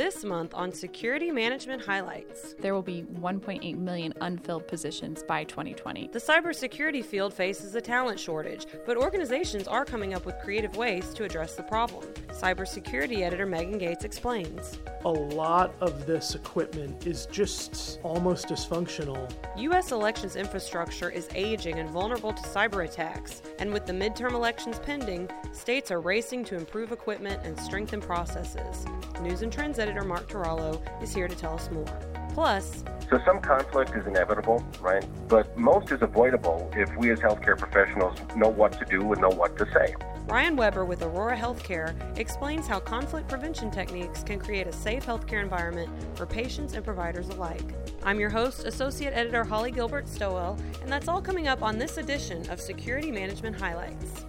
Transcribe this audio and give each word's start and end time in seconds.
This 0.00 0.24
month 0.24 0.54
on 0.54 0.72
Security 0.72 1.30
Management 1.30 1.82
Highlights. 1.82 2.54
There 2.58 2.72
will 2.72 2.80
be 2.80 3.02
1.8 3.20 3.76
million 3.76 4.14
unfilled 4.22 4.66
positions 4.66 5.22
by 5.22 5.44
2020. 5.44 6.08
The 6.10 6.18
cybersecurity 6.18 7.04
field 7.04 7.34
faces 7.34 7.74
a 7.74 7.82
talent 7.82 8.18
shortage, 8.18 8.66
but 8.86 8.96
organizations 8.96 9.68
are 9.68 9.84
coming 9.84 10.14
up 10.14 10.24
with 10.24 10.38
creative 10.42 10.74
ways 10.74 11.12
to 11.12 11.24
address 11.24 11.54
the 11.54 11.64
problem. 11.64 12.06
Cybersecurity 12.28 13.20
editor 13.20 13.44
Megan 13.44 13.76
Gates 13.76 14.04
explains. 14.04 14.78
A 15.04 15.10
lot 15.10 15.74
of 15.82 16.06
this 16.06 16.34
equipment 16.34 17.06
is 17.06 17.26
just 17.26 18.00
almost 18.02 18.48
dysfunctional. 18.48 19.30
U.S. 19.58 19.92
elections 19.92 20.34
infrastructure 20.34 21.10
is 21.10 21.28
aging 21.34 21.78
and 21.78 21.90
vulnerable 21.90 22.32
to 22.32 22.42
cyber 22.44 22.86
attacks, 22.86 23.42
and 23.58 23.70
with 23.70 23.84
the 23.84 23.92
midterm 23.92 24.32
elections 24.32 24.78
pending, 24.78 25.28
states 25.52 25.90
are 25.90 26.00
racing 26.00 26.42
to 26.46 26.56
improve 26.56 26.90
equipment 26.90 27.42
and 27.44 27.60
strengthen 27.60 28.00
processes. 28.00 28.86
News 29.20 29.42
and 29.42 29.52
Trends 29.52 29.78
editor 29.78 29.89
Mark 29.98 30.28
Tarallo 30.28 30.80
is 31.02 31.12
here 31.14 31.28
to 31.28 31.34
tell 31.34 31.54
us 31.54 31.70
more. 31.70 31.84
Plus, 32.32 32.84
so 33.10 33.20
some 33.26 33.40
conflict 33.40 33.90
is 33.96 34.06
inevitable, 34.06 34.64
right? 34.80 35.04
But 35.26 35.58
most 35.58 35.90
is 35.90 36.00
avoidable 36.00 36.70
if 36.76 36.96
we 36.96 37.10
as 37.10 37.18
healthcare 37.18 37.58
professionals 37.58 38.16
know 38.36 38.48
what 38.48 38.72
to 38.78 38.84
do 38.84 39.12
and 39.12 39.20
know 39.20 39.30
what 39.30 39.58
to 39.58 39.66
say. 39.72 39.94
Ryan 40.28 40.54
Weber 40.54 40.84
with 40.84 41.02
Aurora 41.02 41.36
Healthcare 41.36 41.92
explains 42.16 42.68
how 42.68 42.78
conflict 42.78 43.28
prevention 43.28 43.68
techniques 43.68 44.22
can 44.22 44.38
create 44.38 44.68
a 44.68 44.72
safe 44.72 45.04
healthcare 45.04 45.42
environment 45.42 45.90
for 46.14 46.24
patients 46.24 46.74
and 46.74 46.84
providers 46.84 47.28
alike. 47.30 47.74
I'm 48.04 48.20
your 48.20 48.30
host, 48.30 48.64
Associate 48.64 49.12
Editor 49.12 49.42
Holly 49.42 49.72
Gilbert 49.72 50.08
Stowell, 50.08 50.56
and 50.82 50.92
that's 50.92 51.08
all 51.08 51.20
coming 51.20 51.48
up 51.48 51.64
on 51.64 51.78
this 51.78 51.98
edition 51.98 52.48
of 52.48 52.60
Security 52.60 53.10
Management 53.10 53.58
Highlights. 53.58 54.24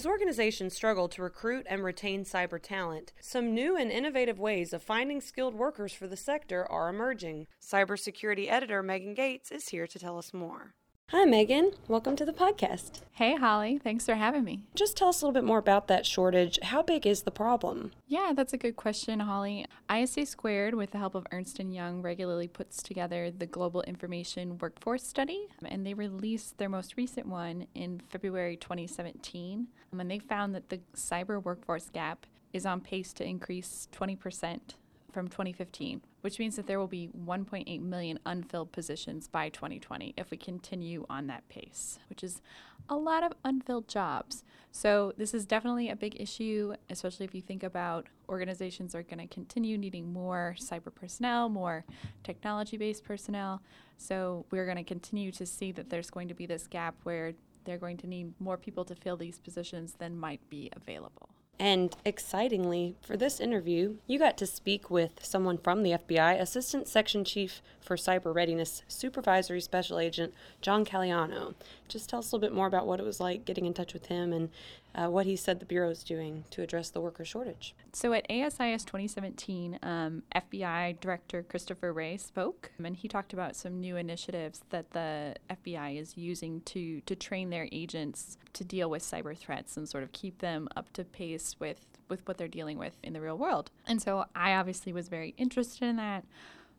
As 0.00 0.06
organizations 0.06 0.72
struggle 0.72 1.10
to 1.10 1.20
recruit 1.20 1.66
and 1.68 1.84
retain 1.84 2.24
cyber 2.24 2.58
talent, 2.58 3.12
some 3.20 3.52
new 3.52 3.76
and 3.76 3.92
innovative 3.92 4.38
ways 4.38 4.72
of 4.72 4.82
finding 4.82 5.20
skilled 5.20 5.54
workers 5.54 5.92
for 5.92 6.06
the 6.06 6.16
sector 6.16 6.64
are 6.72 6.88
emerging. 6.88 7.48
Cybersecurity 7.60 8.50
editor 8.50 8.82
Megan 8.82 9.12
Gates 9.12 9.52
is 9.52 9.68
here 9.68 9.86
to 9.86 9.98
tell 9.98 10.16
us 10.16 10.32
more. 10.32 10.72
Hi, 11.12 11.24
Megan. 11.24 11.72
Welcome 11.88 12.14
to 12.14 12.24
the 12.24 12.32
podcast. 12.32 13.00
Hey, 13.10 13.34
Holly. 13.34 13.80
Thanks 13.82 14.06
for 14.06 14.14
having 14.14 14.44
me. 14.44 14.62
Just 14.76 14.96
tell 14.96 15.08
us 15.08 15.20
a 15.20 15.26
little 15.26 15.34
bit 15.34 15.44
more 15.44 15.58
about 15.58 15.88
that 15.88 16.06
shortage. 16.06 16.56
How 16.62 16.82
big 16.82 17.04
is 17.04 17.22
the 17.22 17.32
problem? 17.32 17.90
Yeah, 18.06 18.32
that's 18.32 18.52
a 18.52 18.56
good 18.56 18.76
question, 18.76 19.18
Holly. 19.18 19.66
ISC 19.88 20.28
Squared, 20.28 20.74
with 20.74 20.92
the 20.92 20.98
help 20.98 21.16
of 21.16 21.26
Ernst 21.32 21.58
& 21.58 21.58
Young, 21.58 22.00
regularly 22.00 22.46
puts 22.46 22.80
together 22.80 23.32
the 23.32 23.46
Global 23.46 23.82
Information 23.82 24.56
Workforce 24.58 25.04
Study, 25.04 25.48
and 25.64 25.84
they 25.84 25.94
released 25.94 26.58
their 26.58 26.68
most 26.68 26.96
recent 26.96 27.26
one 27.26 27.66
in 27.74 28.00
February 28.08 28.56
2017. 28.56 29.66
And 29.90 30.08
they 30.08 30.20
found 30.20 30.54
that 30.54 30.68
the 30.68 30.78
cyber 30.94 31.42
workforce 31.42 31.90
gap 31.90 32.24
is 32.52 32.64
on 32.64 32.80
pace 32.80 33.12
to 33.14 33.24
increase 33.24 33.88
20% 33.92 34.60
from 35.12 35.28
2015, 35.28 36.02
which 36.20 36.38
means 36.38 36.56
that 36.56 36.66
there 36.66 36.78
will 36.78 36.86
be 36.86 37.10
1.8 37.26 37.80
million 37.82 38.18
unfilled 38.26 38.72
positions 38.72 39.28
by 39.28 39.48
2020 39.48 40.14
if 40.16 40.30
we 40.30 40.36
continue 40.36 41.06
on 41.08 41.26
that 41.26 41.48
pace, 41.48 41.98
which 42.08 42.22
is 42.22 42.40
a 42.88 42.96
lot 42.96 43.22
of 43.22 43.32
unfilled 43.44 43.88
jobs. 43.88 44.44
So, 44.72 45.12
this 45.16 45.34
is 45.34 45.46
definitely 45.46 45.90
a 45.90 45.96
big 45.96 46.20
issue, 46.20 46.74
especially 46.88 47.24
if 47.24 47.34
you 47.34 47.42
think 47.42 47.64
about 47.64 48.06
organizations 48.28 48.94
are 48.94 49.02
going 49.02 49.18
to 49.18 49.26
continue 49.26 49.76
needing 49.76 50.12
more 50.12 50.54
cyber 50.58 50.94
personnel, 50.94 51.48
more 51.48 51.84
technology 52.22 52.76
based 52.76 53.02
personnel. 53.02 53.62
So, 53.96 54.46
we're 54.50 54.66
going 54.66 54.76
to 54.76 54.84
continue 54.84 55.32
to 55.32 55.44
see 55.44 55.72
that 55.72 55.90
there's 55.90 56.10
going 56.10 56.28
to 56.28 56.34
be 56.34 56.46
this 56.46 56.68
gap 56.68 56.94
where 57.02 57.32
they're 57.64 57.78
going 57.78 57.96
to 57.98 58.06
need 58.06 58.32
more 58.40 58.56
people 58.56 58.84
to 58.84 58.94
fill 58.94 59.16
these 59.16 59.38
positions 59.38 59.94
than 59.98 60.16
might 60.16 60.40
be 60.48 60.70
available. 60.74 61.30
And 61.60 61.94
excitingly, 62.06 62.96
for 63.02 63.18
this 63.18 63.38
interview, 63.38 63.96
you 64.06 64.18
got 64.18 64.38
to 64.38 64.46
speak 64.46 64.88
with 64.88 65.22
someone 65.22 65.58
from 65.58 65.82
the 65.82 65.90
FBI, 65.90 66.40
Assistant 66.40 66.88
Section 66.88 67.22
Chief 67.22 67.60
for 67.82 67.96
Cyber 67.96 68.34
Readiness 68.34 68.82
Supervisory 68.88 69.60
Special 69.60 69.98
Agent 69.98 70.32
John 70.62 70.86
Caliano. 70.86 71.54
Just 71.90 72.08
tell 72.08 72.20
us 72.20 72.30
a 72.30 72.36
little 72.36 72.48
bit 72.48 72.54
more 72.54 72.66
about 72.66 72.86
what 72.86 73.00
it 73.00 73.02
was 73.04 73.20
like 73.20 73.44
getting 73.44 73.66
in 73.66 73.74
touch 73.74 73.92
with 73.92 74.06
him 74.06 74.32
and 74.32 74.48
uh, 74.94 75.08
what 75.08 75.26
he 75.26 75.36
said 75.36 75.60
the 75.60 75.66
Bureau 75.66 75.90
is 75.90 76.02
doing 76.02 76.44
to 76.50 76.62
address 76.62 76.90
the 76.90 77.00
worker 77.00 77.24
shortage. 77.24 77.74
So 77.92 78.12
at 78.12 78.26
ASIS 78.30 78.84
2017, 78.84 79.78
um, 79.82 80.22
FBI 80.34 80.98
Director 81.00 81.42
Christopher 81.42 81.92
Wray 81.92 82.16
spoke, 82.16 82.72
and 82.82 82.96
he 82.96 83.08
talked 83.08 83.32
about 83.32 83.56
some 83.56 83.80
new 83.80 83.96
initiatives 83.96 84.62
that 84.70 84.92
the 84.92 85.36
FBI 85.50 86.00
is 86.00 86.16
using 86.16 86.60
to, 86.62 87.00
to 87.02 87.14
train 87.14 87.50
their 87.50 87.68
agents 87.72 88.38
to 88.54 88.64
deal 88.64 88.88
with 88.88 89.02
cyber 89.02 89.36
threats 89.36 89.76
and 89.76 89.88
sort 89.88 90.02
of 90.02 90.12
keep 90.12 90.38
them 90.38 90.68
up 90.76 90.92
to 90.94 91.04
pace 91.04 91.56
with, 91.58 91.86
with 92.08 92.26
what 92.26 92.38
they're 92.38 92.48
dealing 92.48 92.78
with 92.78 92.96
in 93.02 93.12
the 93.12 93.20
real 93.20 93.36
world. 93.36 93.70
And 93.86 94.00
so 94.00 94.24
I 94.34 94.54
obviously 94.54 94.92
was 94.92 95.08
very 95.08 95.34
interested 95.36 95.84
in 95.84 95.96
that. 95.96 96.24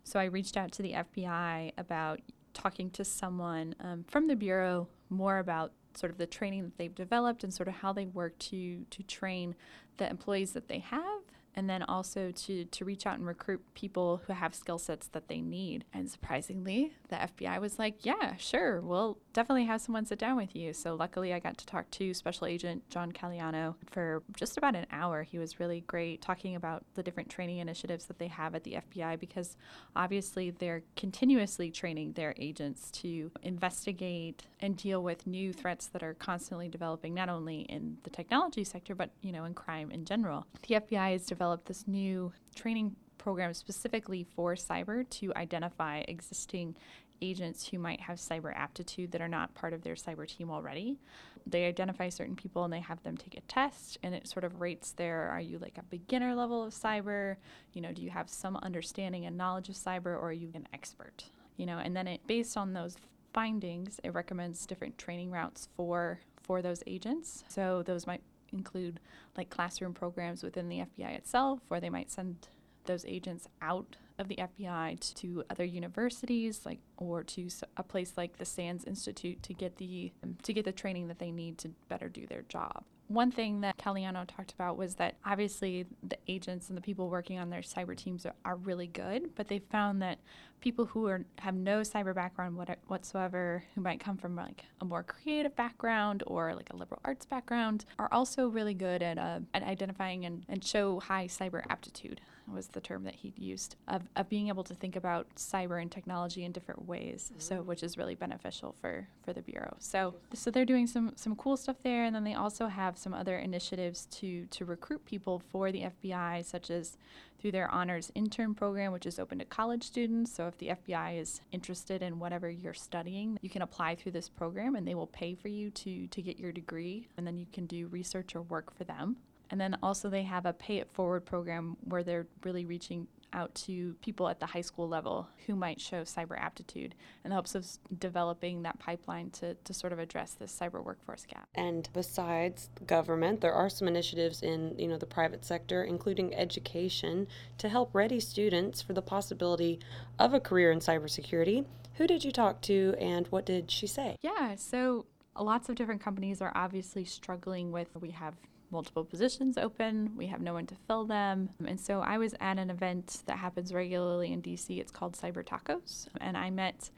So 0.03 0.19
I 0.19 0.25
reached 0.25 0.57
out 0.57 0.71
to 0.73 0.81
the 0.81 0.93
FBI 0.93 1.73
about 1.77 2.19
talking 2.53 2.89
to 2.91 3.05
someone 3.05 3.75
um, 3.79 4.05
from 4.07 4.27
the 4.27 4.35
Bureau 4.35 4.87
more 5.09 5.39
about 5.39 5.73
sort 5.95 6.11
of 6.11 6.17
the 6.17 6.25
training 6.25 6.63
that 6.63 6.77
they've 6.77 6.95
developed 6.95 7.43
and 7.43 7.53
sort 7.53 7.67
of 7.67 7.75
how 7.75 7.91
they 7.93 8.05
work 8.05 8.37
to 8.39 8.85
to 8.89 9.03
train 9.03 9.55
the 9.97 10.09
employees 10.09 10.53
that 10.53 10.67
they 10.67 10.79
have 10.79 11.21
and 11.55 11.69
then 11.69 11.83
also 11.83 12.31
to 12.31 12.65
to 12.65 12.85
reach 12.85 13.05
out 13.05 13.17
and 13.17 13.27
recruit 13.27 13.61
people 13.73 14.21
who 14.25 14.33
have 14.33 14.55
skill 14.55 14.77
sets 14.77 15.07
that 15.09 15.27
they 15.27 15.41
need. 15.41 15.85
And 15.93 16.09
surprisingly, 16.09 16.93
the 17.09 17.15
FBI 17.15 17.59
was 17.59 17.79
like, 17.79 18.05
"Yeah, 18.05 18.35
sure, 18.37 18.81
we'll 18.81 19.17
definitely 19.33 19.65
have 19.65 19.81
someone 19.81 20.05
sit 20.05 20.19
down 20.19 20.37
with 20.37 20.55
you." 20.55 20.73
So 20.73 20.95
luckily, 20.95 21.33
I 21.33 21.39
got 21.39 21.57
to 21.57 21.65
talk 21.65 21.89
to 21.91 22.13
Special 22.13 22.47
Agent 22.47 22.89
John 22.89 23.11
Caliano 23.11 23.75
for 23.85 24.23
just 24.35 24.57
about 24.57 24.75
an 24.75 24.85
hour. 24.91 25.23
He 25.23 25.37
was 25.37 25.59
really 25.59 25.81
great 25.81 26.21
talking 26.21 26.55
about 26.55 26.85
the 26.95 27.03
different 27.03 27.29
training 27.29 27.57
initiatives 27.57 28.05
that 28.05 28.19
they 28.19 28.27
have 28.27 28.55
at 28.55 28.63
the 28.63 28.75
FBI 28.75 29.19
because 29.19 29.57
obviously 29.95 30.51
they're 30.51 30.83
continuously 30.95 31.71
training 31.71 32.13
their 32.13 32.33
agents 32.37 32.91
to 32.91 33.31
investigate 33.43 34.43
and 34.59 34.77
deal 34.77 35.03
with 35.03 35.27
new 35.27 35.51
threats 35.53 35.87
that 35.87 36.03
are 36.03 36.13
constantly 36.13 36.69
developing 36.69 37.13
not 37.13 37.29
only 37.29 37.61
in 37.61 37.97
the 38.03 38.09
technology 38.09 38.63
sector 38.63 38.95
but, 38.95 39.11
you 39.21 39.31
know, 39.31 39.45
in 39.45 39.53
crime 39.53 39.91
in 39.91 40.05
general. 40.05 40.45
The 40.67 40.75
FBI 40.75 41.15
is 41.15 41.25
developed 41.41 41.65
this 41.65 41.87
new 41.87 42.31
training 42.53 42.95
program 43.17 43.51
specifically 43.51 44.23
for 44.35 44.53
cyber 44.53 45.09
to 45.09 45.33
identify 45.35 46.03
existing 46.07 46.75
agents 47.19 47.67
who 47.67 47.79
might 47.79 47.99
have 47.99 48.17
cyber 48.17 48.55
aptitude 48.55 49.11
that 49.11 49.21
are 49.21 49.27
not 49.27 49.51
part 49.55 49.73
of 49.73 49.81
their 49.81 49.95
cyber 49.95 50.27
team 50.27 50.51
already. 50.51 50.99
They 51.47 51.65
identify 51.65 52.09
certain 52.09 52.35
people 52.35 52.63
and 52.63 52.71
they 52.71 52.81
have 52.81 53.01
them 53.01 53.17
take 53.17 53.35
a 53.35 53.41
test 53.41 53.97
and 54.03 54.13
it 54.13 54.27
sort 54.27 54.43
of 54.43 54.61
rates 54.61 54.91
their 54.91 55.29
are 55.29 55.41
you 55.41 55.57
like 55.57 55.79
a 55.79 55.83
beginner 55.83 56.35
level 56.35 56.63
of 56.63 56.75
cyber? 56.75 57.37
You 57.73 57.81
know, 57.81 57.91
do 57.91 58.03
you 58.03 58.11
have 58.11 58.29
some 58.29 58.55
understanding 58.57 59.25
and 59.25 59.35
knowledge 59.35 59.67
of 59.67 59.73
cyber 59.73 60.13
or 60.13 60.27
are 60.27 60.33
you 60.33 60.51
an 60.53 60.67
expert? 60.75 61.23
You 61.57 61.65
know, 61.65 61.79
and 61.79 61.95
then 61.95 62.07
it 62.07 62.21
based 62.27 62.55
on 62.55 62.73
those 62.73 62.97
findings, 63.33 63.99
it 64.03 64.13
recommends 64.13 64.67
different 64.67 64.99
training 64.99 65.31
routes 65.31 65.69
for 65.75 66.19
for 66.43 66.61
those 66.61 66.83
agents. 66.85 67.43
So 67.47 67.81
those 67.81 68.05
might 68.05 68.21
include 68.53 68.99
like 69.37 69.49
classroom 69.49 69.93
programs 69.93 70.43
within 70.43 70.69
the 70.69 70.79
FBI 70.79 71.15
itself, 71.15 71.59
where 71.67 71.79
they 71.79 71.89
might 71.89 72.11
send 72.11 72.47
those 72.85 73.05
agents 73.05 73.47
out 73.61 73.95
of 74.21 74.27
the 74.27 74.37
FBI 74.37 75.13
to 75.15 75.43
other 75.49 75.65
universities, 75.65 76.61
like 76.65 76.79
or 76.97 77.23
to 77.23 77.49
a 77.75 77.83
place 77.83 78.13
like 78.15 78.37
the 78.37 78.45
SANS 78.45 78.85
Institute 78.85 79.43
to 79.43 79.53
get 79.53 79.77
the 79.77 80.13
um, 80.23 80.37
to 80.43 80.53
get 80.53 80.63
the 80.63 80.71
training 80.71 81.07
that 81.09 81.19
they 81.19 81.31
need 81.31 81.57
to 81.59 81.69
better 81.89 82.07
do 82.07 82.25
their 82.27 82.43
job. 82.43 82.83
One 83.07 83.29
thing 83.29 83.59
that 83.59 83.77
Caliano 83.77 84.25
talked 84.25 84.53
about 84.53 84.77
was 84.77 84.95
that 84.95 85.15
obviously 85.25 85.85
the 86.01 86.17
agents 86.29 86.69
and 86.69 86.77
the 86.77 86.81
people 86.81 87.09
working 87.09 87.39
on 87.39 87.49
their 87.49 87.59
cyber 87.59 87.93
teams 87.97 88.25
are, 88.25 88.35
are 88.45 88.55
really 88.55 88.87
good, 88.87 89.35
but 89.35 89.49
they 89.49 89.59
found 89.59 90.01
that 90.01 90.19
people 90.61 90.85
who 90.85 91.07
are 91.07 91.25
have 91.39 91.53
no 91.53 91.81
cyber 91.81 92.15
background 92.15 92.57
whatsoever, 92.87 93.65
who 93.75 93.81
might 93.81 93.99
come 93.99 94.15
from 94.15 94.37
like 94.37 94.63
a 94.79 94.85
more 94.85 95.03
creative 95.03 95.53
background 95.57 96.23
or 96.25 96.55
like 96.55 96.69
a 96.71 96.75
liberal 96.77 97.01
arts 97.03 97.25
background, 97.25 97.83
are 97.99 98.07
also 98.13 98.47
really 98.47 98.73
good 98.73 99.01
at 99.01 99.17
uh, 99.17 99.39
at 99.53 99.63
identifying 99.63 100.23
and, 100.23 100.45
and 100.47 100.63
show 100.63 101.01
high 101.01 101.25
cyber 101.25 101.63
aptitude 101.69 102.21
was 102.51 102.67
the 102.67 102.81
term 102.81 103.03
that 103.03 103.15
he 103.15 103.33
used 103.37 103.75
of, 103.87 104.03
of 104.15 104.29
being 104.29 104.47
able 104.47 104.63
to 104.63 104.73
think 104.73 104.95
about 104.95 105.27
cyber 105.35 105.81
and 105.81 105.91
technology 105.91 106.43
in 106.43 106.51
different 106.51 106.87
ways 106.87 107.29
mm-hmm. 107.31 107.39
so 107.39 107.61
which 107.61 107.83
is 107.83 107.97
really 107.97 108.15
beneficial 108.15 108.75
for 108.79 109.07
for 109.23 109.33
the 109.33 109.41
bureau. 109.41 109.75
So 109.79 110.15
so 110.33 110.51
they're 110.51 110.65
doing 110.65 110.87
some 110.87 111.13
some 111.15 111.35
cool 111.35 111.57
stuff 111.57 111.77
there 111.83 112.05
and 112.05 112.15
then 112.15 112.23
they 112.23 112.33
also 112.33 112.67
have 112.67 112.97
some 112.97 113.13
other 113.13 113.37
initiatives 113.37 114.05
to 114.11 114.45
to 114.47 114.65
recruit 114.65 115.05
people 115.05 115.41
for 115.51 115.71
the 115.71 115.83
FBI 115.83 116.43
such 116.45 116.69
as 116.69 116.97
through 117.39 117.51
their 117.51 117.69
honors 117.71 118.11
intern 118.13 118.53
program 118.53 118.91
which 118.91 119.05
is 119.05 119.19
open 119.19 119.39
to 119.39 119.45
college 119.45 119.83
students. 119.83 120.33
So 120.33 120.47
if 120.47 120.57
the 120.57 120.69
FBI 120.69 121.19
is 121.19 121.41
interested 121.51 122.01
in 122.01 122.19
whatever 122.19 122.49
you're 122.49 122.73
studying 122.73 123.37
you 123.41 123.49
can 123.49 123.61
apply 123.61 123.95
through 123.95 124.13
this 124.13 124.29
program 124.29 124.75
and 124.75 124.87
they 124.87 124.95
will 124.95 125.07
pay 125.07 125.35
for 125.35 125.47
you 125.47 125.69
to 125.71 126.07
to 126.07 126.21
get 126.21 126.39
your 126.39 126.51
degree 126.51 127.07
and 127.17 127.25
then 127.25 127.37
you 127.37 127.45
can 127.51 127.65
do 127.65 127.87
research 127.87 128.35
or 128.35 128.41
work 128.41 128.75
for 128.75 128.83
them 128.83 129.17
and 129.51 129.59
then 129.59 129.77
also 129.83 130.09
they 130.09 130.23
have 130.23 130.45
a 130.45 130.53
pay 130.53 130.77
it 130.77 130.89
forward 130.93 131.25
program 131.25 131.77
where 131.83 132.03
they're 132.03 132.27
really 132.43 132.65
reaching 132.65 133.07
out 133.33 133.53
to 133.55 133.93
people 134.01 134.27
at 134.27 134.39
the 134.39 134.45
high 134.45 134.61
school 134.61 134.87
level 134.87 135.29
who 135.45 135.55
might 135.55 135.79
show 135.79 136.01
cyber 136.01 136.37
aptitude 136.37 136.95
in 137.23 137.29
the 137.29 137.35
hopes 137.35 137.55
of 137.55 137.65
developing 137.97 138.63
that 138.63 138.77
pipeline 138.79 139.29
to, 139.29 139.53
to 139.55 139.73
sort 139.73 139.93
of 139.93 139.99
address 139.99 140.33
this 140.33 140.57
cyber 140.57 140.83
workforce 140.83 141.25
gap. 141.25 141.47
And 141.55 141.87
besides 141.93 142.69
government, 142.87 143.41
there 143.41 143.53
are 143.53 143.69
some 143.69 143.87
initiatives 143.87 144.41
in 144.41 144.75
you 144.77 144.87
know 144.87 144.97
the 144.97 145.05
private 145.05 145.45
sector, 145.45 145.83
including 145.83 146.33
education, 146.35 147.27
to 147.57 147.69
help 147.69 147.89
ready 147.93 148.19
students 148.19 148.81
for 148.81 148.93
the 148.93 149.01
possibility 149.01 149.79
of 150.19 150.33
a 150.33 150.39
career 150.39 150.71
in 150.71 150.79
cybersecurity. 150.79 151.65
Who 151.95 152.07
did 152.07 152.23
you 152.23 152.31
talk 152.31 152.61
to 152.63 152.95
and 152.99 153.27
what 153.27 153.45
did 153.45 153.69
she 153.69 153.87
say? 153.87 154.17
Yeah, 154.21 154.55
so 154.55 155.05
lots 155.39 155.69
of 155.69 155.75
different 155.75 156.01
companies 156.01 156.41
are 156.41 156.51
obviously 156.55 157.05
struggling 157.05 157.71
with 157.71 157.87
we 157.99 158.11
have 158.11 158.35
multiple 158.71 159.03
positions 159.03 159.57
open, 159.57 160.15
we 160.15 160.27
have 160.27 160.41
no 160.41 160.53
one 160.53 160.65
to 160.67 160.75
fill 160.87 161.05
them. 161.05 161.49
And 161.65 161.79
so 161.79 162.01
I 162.01 162.17
was 162.17 162.33
at 162.39 162.57
an 162.57 162.69
event 162.69 163.23
that 163.25 163.37
happens 163.37 163.73
regularly 163.73 164.31
in 164.31 164.41
DC. 164.41 164.79
It's 164.79 164.91
called 164.91 165.13
Cyber 165.13 165.43
Tacos, 165.43 166.07
and 166.19 166.37
I 166.37 166.49
met 166.49 166.89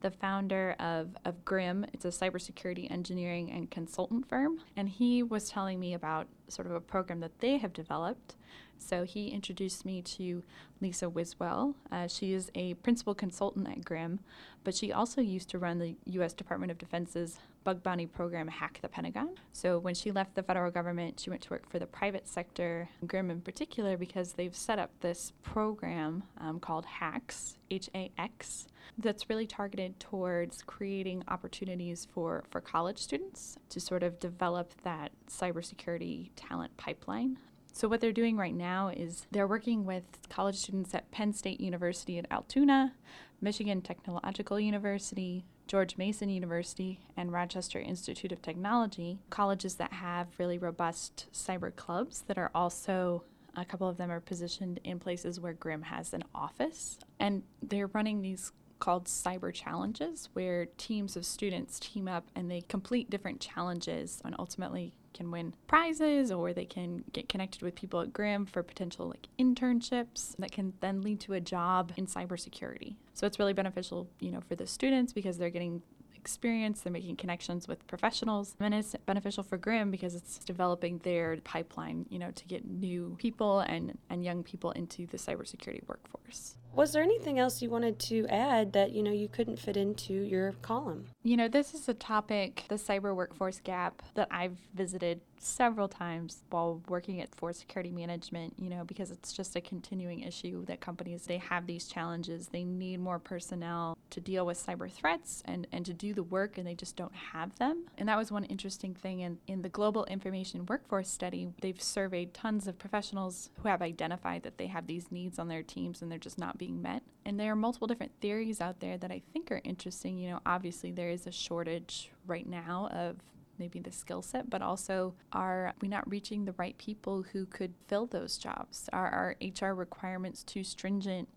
the 0.00 0.10
founder 0.10 0.74
of, 0.78 1.08
of 1.24 1.44
GRIMM. 1.44 1.86
It's 1.92 2.04
a 2.04 2.08
cybersecurity 2.08 2.90
engineering 2.90 3.50
and 3.50 3.70
consultant 3.70 4.28
firm. 4.28 4.60
And 4.76 4.88
he 4.88 5.22
was 5.22 5.48
telling 5.48 5.78
me 5.78 5.94
about 5.94 6.26
sort 6.48 6.66
of 6.66 6.72
a 6.74 6.80
program 6.80 7.20
that 7.20 7.38
they 7.40 7.58
have 7.58 7.72
developed. 7.72 8.36
So 8.78 9.04
he 9.04 9.28
introduced 9.28 9.84
me 9.84 10.00
to 10.02 10.42
Lisa 10.80 11.06
Wiswell. 11.06 11.74
Uh, 11.92 12.08
she 12.08 12.32
is 12.32 12.50
a 12.54 12.74
principal 12.74 13.14
consultant 13.14 13.68
at 13.68 13.84
GRIMM, 13.84 14.20
but 14.64 14.74
she 14.74 14.90
also 14.92 15.20
used 15.20 15.50
to 15.50 15.58
run 15.58 15.78
the 15.78 15.96
U.S. 16.06 16.32
Department 16.32 16.72
of 16.72 16.78
Defense's 16.78 17.38
bug 17.64 17.82
bounty 17.82 18.06
program, 18.06 18.48
Hack 18.48 18.78
the 18.82 18.88
Pentagon. 18.88 19.36
So 19.52 19.78
when 19.78 19.94
she 19.94 20.10
left 20.10 20.34
the 20.34 20.42
federal 20.42 20.70
government, 20.70 21.20
she 21.20 21.30
went 21.30 21.42
to 21.42 21.50
work 21.50 21.68
for 21.68 21.78
the 21.78 21.86
private 21.86 22.26
sector, 22.26 22.88
GRIMM 23.06 23.30
in 23.30 23.40
particular, 23.40 23.96
because 23.96 24.32
they've 24.32 24.54
set 24.54 24.78
up 24.78 24.90
this 25.00 25.32
program 25.42 26.22
um, 26.38 26.60
called 26.60 26.86
HAX, 26.86 27.58
H 27.70 27.90
A 27.94 28.10
X, 28.18 28.66
that's 28.98 29.28
really 29.28 29.46
targeted 29.46 29.98
towards 30.00 30.62
creating 30.62 31.22
opportunities 31.28 32.06
for, 32.12 32.44
for 32.50 32.60
college 32.60 32.98
students 32.98 33.56
to 33.68 33.80
sort 33.80 34.02
of 34.02 34.18
develop 34.18 34.72
that 34.82 35.12
cybersecurity 35.28 36.30
talent 36.36 36.76
pipeline. 36.76 37.38
So, 37.72 37.88
what 37.88 38.00
they're 38.00 38.12
doing 38.12 38.36
right 38.36 38.54
now 38.54 38.88
is 38.88 39.26
they're 39.30 39.46
working 39.46 39.84
with 39.84 40.02
college 40.28 40.56
students 40.56 40.94
at 40.94 41.10
Penn 41.12 41.32
State 41.32 41.60
University 41.60 42.18
at 42.18 42.26
Altoona, 42.30 42.94
Michigan 43.40 43.80
Technological 43.80 44.58
University, 44.58 45.44
George 45.70 45.96
Mason 45.96 46.28
University, 46.28 46.98
and 47.16 47.32
Rochester 47.32 47.78
Institute 47.78 48.32
of 48.32 48.42
Technology, 48.42 49.20
colleges 49.30 49.76
that 49.76 49.92
have 49.92 50.26
really 50.36 50.58
robust 50.58 51.28
cyber 51.32 51.74
clubs 51.76 52.22
that 52.22 52.36
are 52.36 52.50
also 52.56 53.22
a 53.54 53.64
couple 53.64 53.88
of 53.88 53.96
them 53.96 54.10
are 54.10 54.18
positioned 54.18 54.80
in 54.82 54.98
places 54.98 55.38
where 55.38 55.54
GRIMM 55.54 55.84
has 55.84 56.12
an 56.12 56.24
office. 56.34 56.98
And 57.20 57.44
they're 57.62 57.86
running 57.86 58.20
these 58.20 58.50
called 58.80 59.04
cyber 59.04 59.54
challenges 59.54 60.28
where 60.32 60.66
teams 60.76 61.16
of 61.16 61.24
students 61.24 61.78
team 61.78 62.08
up 62.08 62.26
and 62.34 62.50
they 62.50 62.62
complete 62.62 63.08
different 63.08 63.38
challenges 63.38 64.20
and 64.24 64.34
ultimately 64.40 64.92
can 65.12 65.30
win 65.30 65.54
prizes 65.66 66.30
or 66.30 66.52
they 66.52 66.64
can 66.64 67.04
get 67.12 67.28
connected 67.28 67.62
with 67.62 67.74
people 67.74 68.00
at 68.00 68.12
GRIMM 68.12 68.48
for 68.48 68.62
potential 68.62 69.08
like 69.08 69.28
internships 69.38 70.36
that 70.38 70.52
can 70.52 70.72
then 70.80 71.02
lead 71.02 71.20
to 71.20 71.32
a 71.34 71.40
job 71.40 71.92
in 71.96 72.06
cybersecurity. 72.06 72.96
So 73.14 73.26
it's 73.26 73.38
really 73.38 73.52
beneficial, 73.52 74.08
you 74.20 74.30
know, 74.30 74.40
for 74.40 74.54
the 74.54 74.66
students 74.66 75.12
because 75.12 75.38
they're 75.38 75.50
getting 75.50 75.82
experience, 76.20 76.82
they're 76.82 76.92
making 76.92 77.16
connections 77.16 77.66
with 77.66 77.86
professionals, 77.86 78.54
and 78.60 78.74
it's 78.74 78.94
beneficial 79.06 79.42
for 79.42 79.56
GRIMM 79.56 79.90
because 79.90 80.14
it's 80.14 80.38
developing 80.38 80.98
their 80.98 81.38
pipeline, 81.38 82.06
you 82.10 82.18
know, 82.18 82.30
to 82.30 82.44
get 82.46 82.64
new 82.66 83.16
people 83.18 83.60
and, 83.60 83.98
and 84.10 84.22
young 84.22 84.42
people 84.42 84.70
into 84.72 85.06
the 85.06 85.16
cybersecurity 85.16 85.86
workforce. 85.88 86.56
Was 86.74 86.92
there 86.92 87.02
anything 87.02 87.38
else 87.38 87.60
you 87.60 87.68
wanted 87.68 87.98
to 88.00 88.26
add 88.28 88.72
that, 88.74 88.92
you 88.92 89.02
know, 89.02 89.10
you 89.10 89.28
couldn't 89.28 89.58
fit 89.58 89.76
into 89.76 90.14
your 90.14 90.52
column? 90.62 91.06
You 91.22 91.36
know, 91.36 91.48
this 91.48 91.74
is 91.74 91.88
a 91.88 91.94
topic, 91.94 92.64
the 92.68 92.76
cyber 92.76 93.14
workforce 93.14 93.60
gap, 93.60 94.02
that 94.14 94.28
I've 94.30 94.56
visited 94.74 95.20
several 95.40 95.88
times 95.88 96.42
while 96.50 96.82
working 96.88 97.20
at 97.20 97.34
Force 97.34 97.58
Security 97.58 97.90
Management, 97.90 98.54
you 98.58 98.68
know, 98.68 98.84
because 98.84 99.10
it's 99.10 99.32
just 99.32 99.56
a 99.56 99.60
continuing 99.60 100.20
issue 100.20 100.64
that 100.66 100.80
companies 100.80 101.24
they 101.24 101.38
have 101.38 101.66
these 101.66 101.86
challenges. 101.86 102.48
They 102.48 102.64
need 102.64 103.00
more 103.00 103.18
personnel 103.18 103.96
to 104.10 104.20
deal 104.20 104.44
with 104.44 104.64
cyber 104.64 104.90
threats 104.90 105.42
and, 105.46 105.66
and 105.72 105.86
to 105.86 105.92
do 105.92 106.12
the 106.12 106.22
work 106.22 106.58
and 106.58 106.66
they 106.66 106.74
just 106.74 106.96
don't 106.96 107.14
have 107.14 107.56
them. 107.56 107.84
And 107.96 108.08
that 108.08 108.18
was 108.18 108.30
one 108.30 108.44
interesting 108.44 108.94
thing 108.94 109.20
in, 109.20 109.38
in 109.46 109.62
the 109.62 109.68
Global 109.68 110.04
Information 110.06 110.66
Workforce 110.66 111.08
Study, 111.08 111.48
they've 111.60 111.80
surveyed 111.80 112.34
tons 112.34 112.66
of 112.66 112.78
professionals 112.78 113.50
who 113.62 113.68
have 113.68 113.82
identified 113.82 114.42
that 114.42 114.58
they 114.58 114.66
have 114.66 114.86
these 114.86 115.10
needs 115.10 115.38
on 115.38 115.48
their 115.48 115.62
teams 115.62 116.02
and 116.02 116.10
they're 116.10 116.18
just 116.18 116.38
not 116.38 116.58
being 116.58 116.82
met. 116.82 117.02
And 117.24 117.38
there 117.38 117.52
are 117.52 117.56
multiple 117.56 117.86
different 117.88 118.12
theories 118.20 118.60
out 118.60 118.80
there 118.80 118.98
that 118.98 119.10
I 119.10 119.22
think 119.32 119.50
are 119.50 119.60
interesting. 119.64 120.18
You 120.18 120.30
know, 120.30 120.40
obviously 120.44 120.90
there 120.90 121.10
is 121.10 121.26
a 121.26 121.32
shortage 121.32 122.10
right 122.26 122.46
now 122.46 122.88
of 122.92 123.16
maybe 123.60 123.78
the 123.78 123.92
skill 123.92 124.22
set, 124.22 124.50
but 124.50 124.62
also 124.62 125.14
are 125.32 125.72
we 125.80 125.86
not 125.86 126.10
reaching 126.10 126.44
the 126.44 126.54
right 126.54 126.76
people 126.78 127.22
who 127.32 127.46
could 127.46 127.74
fill 127.86 128.06
those 128.06 128.38
jobs? 128.38 128.88
Are 128.92 129.08
our 129.08 129.36
HR 129.40 129.74
requirements 129.74 130.42
too 130.42 130.64
stringent 130.64 131.28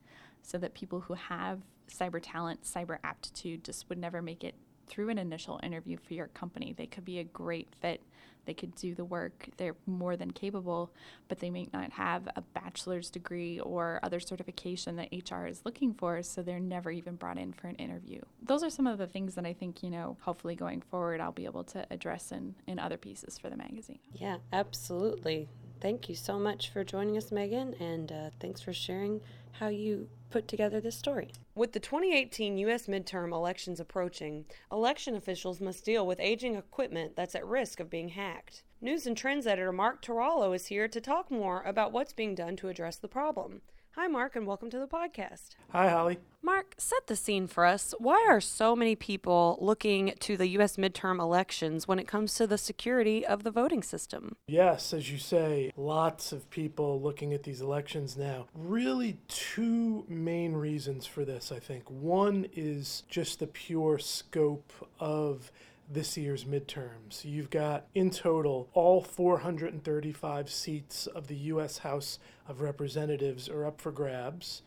so 0.41 0.57
that 0.57 0.73
people 0.73 1.01
who 1.01 1.13
have 1.13 1.61
cyber 1.87 2.19
talent, 2.21 2.63
cyber 2.63 2.97
aptitude 3.03 3.63
just 3.63 3.87
would 3.89 3.99
never 3.99 4.21
make 4.21 4.43
it 4.43 4.55
through 4.87 5.09
an 5.09 5.17
initial 5.17 5.59
interview 5.63 5.97
for 5.97 6.13
your 6.13 6.27
company? 6.27 6.73
They 6.75 6.87
could 6.87 7.05
be 7.05 7.19
a 7.19 7.23
great 7.23 7.69
fit 7.81 8.01
they 8.45 8.53
could 8.53 8.75
do 8.75 8.93
the 8.95 9.05
work. 9.05 9.47
They're 9.57 9.75
more 9.85 10.17
than 10.17 10.31
capable, 10.31 10.91
but 11.27 11.39
they 11.39 11.49
may 11.49 11.67
not 11.73 11.91
have 11.93 12.27
a 12.35 12.41
bachelor's 12.41 13.09
degree 13.09 13.59
or 13.59 13.99
other 14.03 14.19
certification 14.19 14.95
that 14.97 15.09
HR 15.11 15.45
is 15.45 15.61
looking 15.65 15.93
for, 15.93 16.21
so 16.23 16.41
they're 16.41 16.59
never 16.59 16.91
even 16.91 17.15
brought 17.15 17.37
in 17.37 17.53
for 17.53 17.67
an 17.67 17.75
interview. 17.75 18.21
Those 18.41 18.63
are 18.63 18.69
some 18.69 18.87
of 18.87 18.97
the 18.97 19.07
things 19.07 19.35
that 19.35 19.45
I 19.45 19.53
think, 19.53 19.83
you 19.83 19.89
know, 19.89 20.17
hopefully 20.21 20.55
going 20.55 20.81
forward, 20.81 21.21
I'll 21.21 21.31
be 21.31 21.45
able 21.45 21.63
to 21.65 21.85
address 21.91 22.31
in, 22.31 22.55
in 22.67 22.79
other 22.79 22.97
pieces 22.97 23.37
for 23.37 23.49
the 23.49 23.57
magazine. 23.57 23.99
Yeah, 24.13 24.37
absolutely. 24.51 25.47
Thank 25.79 26.07
you 26.07 26.15
so 26.15 26.39
much 26.39 26.69
for 26.69 26.83
joining 26.83 27.17
us, 27.17 27.31
Megan, 27.31 27.75
and 27.79 28.11
uh, 28.11 28.29
thanks 28.39 28.61
for 28.61 28.73
sharing 28.73 29.21
how 29.59 29.67
you 29.67 30.09
put 30.29 30.47
together 30.47 30.81
this 30.81 30.97
story. 30.97 31.31
With 31.55 31.73
the 31.73 31.79
2018 31.79 32.57
U.S. 32.57 32.87
midterm 32.87 33.31
elections 33.31 33.79
approaching, 33.79 34.45
election 34.71 35.15
officials 35.15 35.61
must 35.61 35.85
deal 35.85 36.07
with 36.07 36.19
aging 36.19 36.55
equipment 36.55 37.15
that's 37.15 37.35
at 37.35 37.45
risk 37.45 37.79
of 37.79 37.89
being 37.89 38.09
hacked. 38.09 38.63
News 38.81 39.05
and 39.05 39.15
Trends 39.15 39.47
editor 39.47 39.71
Mark 39.71 40.03
Tarallo 40.03 40.55
is 40.55 40.67
here 40.67 40.87
to 40.87 40.99
talk 40.99 41.29
more 41.29 41.61
about 41.63 41.91
what's 41.91 42.13
being 42.13 42.35
done 42.35 42.55
to 42.57 42.67
address 42.67 42.97
the 42.97 43.07
problem. 43.07 43.61
Hi, 43.95 44.07
Mark, 44.07 44.35
and 44.35 44.47
welcome 44.47 44.71
to 44.71 44.79
the 44.79 44.87
podcast. 44.87 45.49
Hi, 45.69 45.87
Holly. 45.87 46.17
Mark, 46.41 46.73
set 46.79 47.05
the 47.05 47.15
scene 47.15 47.45
for 47.45 47.63
us. 47.63 47.93
Why 47.99 48.25
are 48.27 48.41
so 48.41 48.75
many 48.75 48.95
people 48.95 49.55
looking 49.61 50.15
to 50.19 50.35
the 50.35 50.47
U.S. 50.47 50.77
midterm 50.77 51.19
elections 51.19 51.87
when 51.87 51.99
it 51.99 52.07
comes 52.07 52.33
to 52.35 52.47
the 52.47 52.57
security 52.57 53.23
of 53.23 53.43
the 53.43 53.51
voting 53.51 53.83
system? 53.83 54.35
Yes, 54.47 54.95
as 54.95 55.11
you 55.11 55.19
say, 55.19 55.71
lots 55.77 56.31
of 56.31 56.49
people 56.49 56.99
looking 56.99 57.35
at 57.35 57.43
these 57.43 57.61
elections 57.61 58.17
now. 58.17 58.47
Really, 58.55 59.19
two 59.27 60.05
main 60.07 60.53
reasons 60.53 61.05
for 61.05 61.23
this, 61.23 61.51
I 61.51 61.59
think. 61.59 61.83
One 61.87 62.47
is 62.55 63.03
just 63.07 63.39
the 63.39 63.47
pure 63.47 63.99
scope 63.99 64.73
of 64.99 65.51
this 65.93 66.17
year's 66.17 66.45
midterms. 66.45 67.23
You've 67.23 67.49
got, 67.49 67.85
in 67.93 68.09
total, 68.09 68.69
all 68.73 69.01
435 69.01 70.49
seats 70.49 71.07
of 71.07 71.27
the 71.27 71.35
U.S. 71.35 71.79
House 71.79 72.19
of 72.47 72.61
Representatives 72.61 73.47
are 73.49 73.65
up 73.65 73.79
for 73.79 73.91
grabs, 73.91 74.61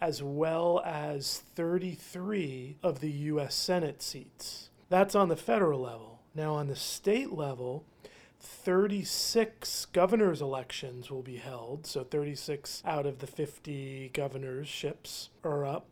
as 0.00 0.22
well 0.22 0.82
as 0.84 1.42
33 1.54 2.76
of 2.82 3.00
the 3.00 3.10
U.S. 3.10 3.54
Senate 3.54 4.02
seats. 4.02 4.70
That's 4.88 5.14
on 5.14 5.28
the 5.28 5.36
federal 5.36 5.80
level. 5.80 6.20
Now, 6.34 6.54
on 6.54 6.66
the 6.66 6.76
state 6.76 7.32
level, 7.32 7.84
36 8.40 9.86
governor's 9.86 10.42
elections 10.42 11.10
will 11.10 11.22
be 11.22 11.36
held. 11.36 11.86
So 11.86 12.02
36 12.02 12.82
out 12.84 13.06
of 13.06 13.20
the 13.20 13.26
50 13.26 14.10
governorships 14.12 15.28
are 15.44 15.64
up 15.64 15.86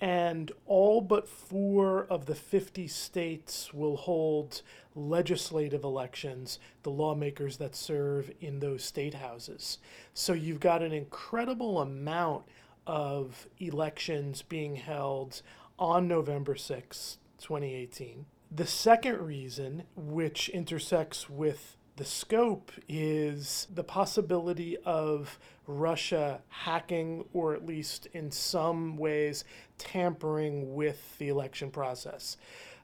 and 0.00 0.50
all 0.66 1.00
but 1.00 1.28
four 1.28 2.06
of 2.08 2.26
the 2.26 2.34
50 2.34 2.88
states 2.88 3.74
will 3.74 3.96
hold 3.96 4.62
legislative 4.94 5.84
elections, 5.84 6.58
the 6.82 6.90
lawmakers 6.90 7.58
that 7.58 7.76
serve 7.76 8.30
in 8.40 8.60
those 8.60 8.82
state 8.82 9.14
houses. 9.14 9.78
So 10.14 10.32
you've 10.32 10.60
got 10.60 10.82
an 10.82 10.92
incredible 10.92 11.80
amount 11.80 12.44
of 12.86 13.46
elections 13.58 14.42
being 14.42 14.76
held 14.76 15.42
on 15.78 16.08
November 16.08 16.56
6, 16.56 17.18
2018. 17.38 18.26
The 18.50 18.66
second 18.66 19.18
reason, 19.20 19.84
which 19.94 20.48
intersects 20.48 21.30
with 21.30 21.76
the 22.00 22.06
scope 22.06 22.72
is 22.88 23.68
the 23.74 23.84
possibility 23.84 24.74
of 24.86 25.38
Russia 25.66 26.40
hacking 26.48 27.26
or 27.34 27.52
at 27.52 27.66
least 27.66 28.06
in 28.14 28.30
some 28.30 28.96
ways 28.96 29.44
tampering 29.76 30.74
with 30.74 31.18
the 31.18 31.28
election 31.28 31.70
process. 31.70 32.38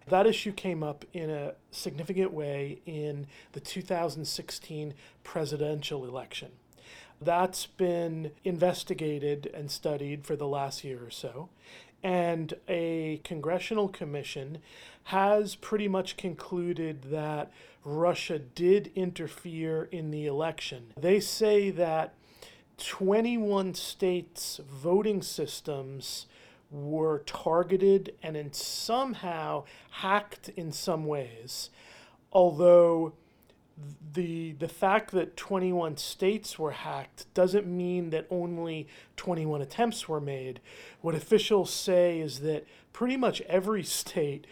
That 0.08 0.26
issue 0.26 0.52
came 0.52 0.82
up 0.82 1.06
in 1.14 1.30
a 1.30 1.54
significant 1.70 2.30
way 2.34 2.82
in 2.84 3.26
the 3.52 3.60
2016 3.60 4.92
presidential 5.24 6.04
election. 6.04 6.50
That's 7.18 7.64
been 7.64 8.32
investigated 8.44 9.50
and 9.54 9.70
studied 9.70 10.26
for 10.26 10.36
the 10.36 10.46
last 10.46 10.84
year 10.84 11.02
or 11.02 11.10
so. 11.10 11.48
And 12.02 12.54
a 12.68 13.20
congressional 13.24 13.88
commission 13.88 14.58
has 15.04 15.54
pretty 15.54 15.88
much 15.88 16.16
concluded 16.16 17.02
that 17.10 17.50
Russia 17.84 18.38
did 18.38 18.90
interfere 18.94 19.88
in 19.92 20.10
the 20.10 20.26
election. 20.26 20.92
They 20.96 21.20
say 21.20 21.70
that 21.70 22.14
21 22.78 23.74
states' 23.74 24.60
voting 24.68 25.22
systems 25.22 26.26
were 26.70 27.20
targeted 27.20 28.14
and 28.22 28.36
in 28.36 28.52
somehow 28.52 29.64
hacked 29.90 30.48
in 30.50 30.72
some 30.72 31.06
ways. 31.06 31.70
Although 32.32 33.14
the 34.14 34.52
the 34.52 34.68
fact 34.68 35.10
that 35.12 35.36
21 35.36 35.96
states 35.98 36.58
were 36.58 36.70
hacked 36.70 37.32
doesn't 37.34 37.66
mean 37.66 38.10
that 38.10 38.26
only 38.30 38.88
21 39.16 39.60
attempts 39.60 40.08
were 40.08 40.20
made. 40.20 40.60
What 41.00 41.14
officials 41.14 41.70
say 41.70 42.20
is 42.20 42.40
that 42.40 42.66
pretty 42.92 43.16
much 43.16 43.42
every 43.42 43.82
state, 43.82 44.46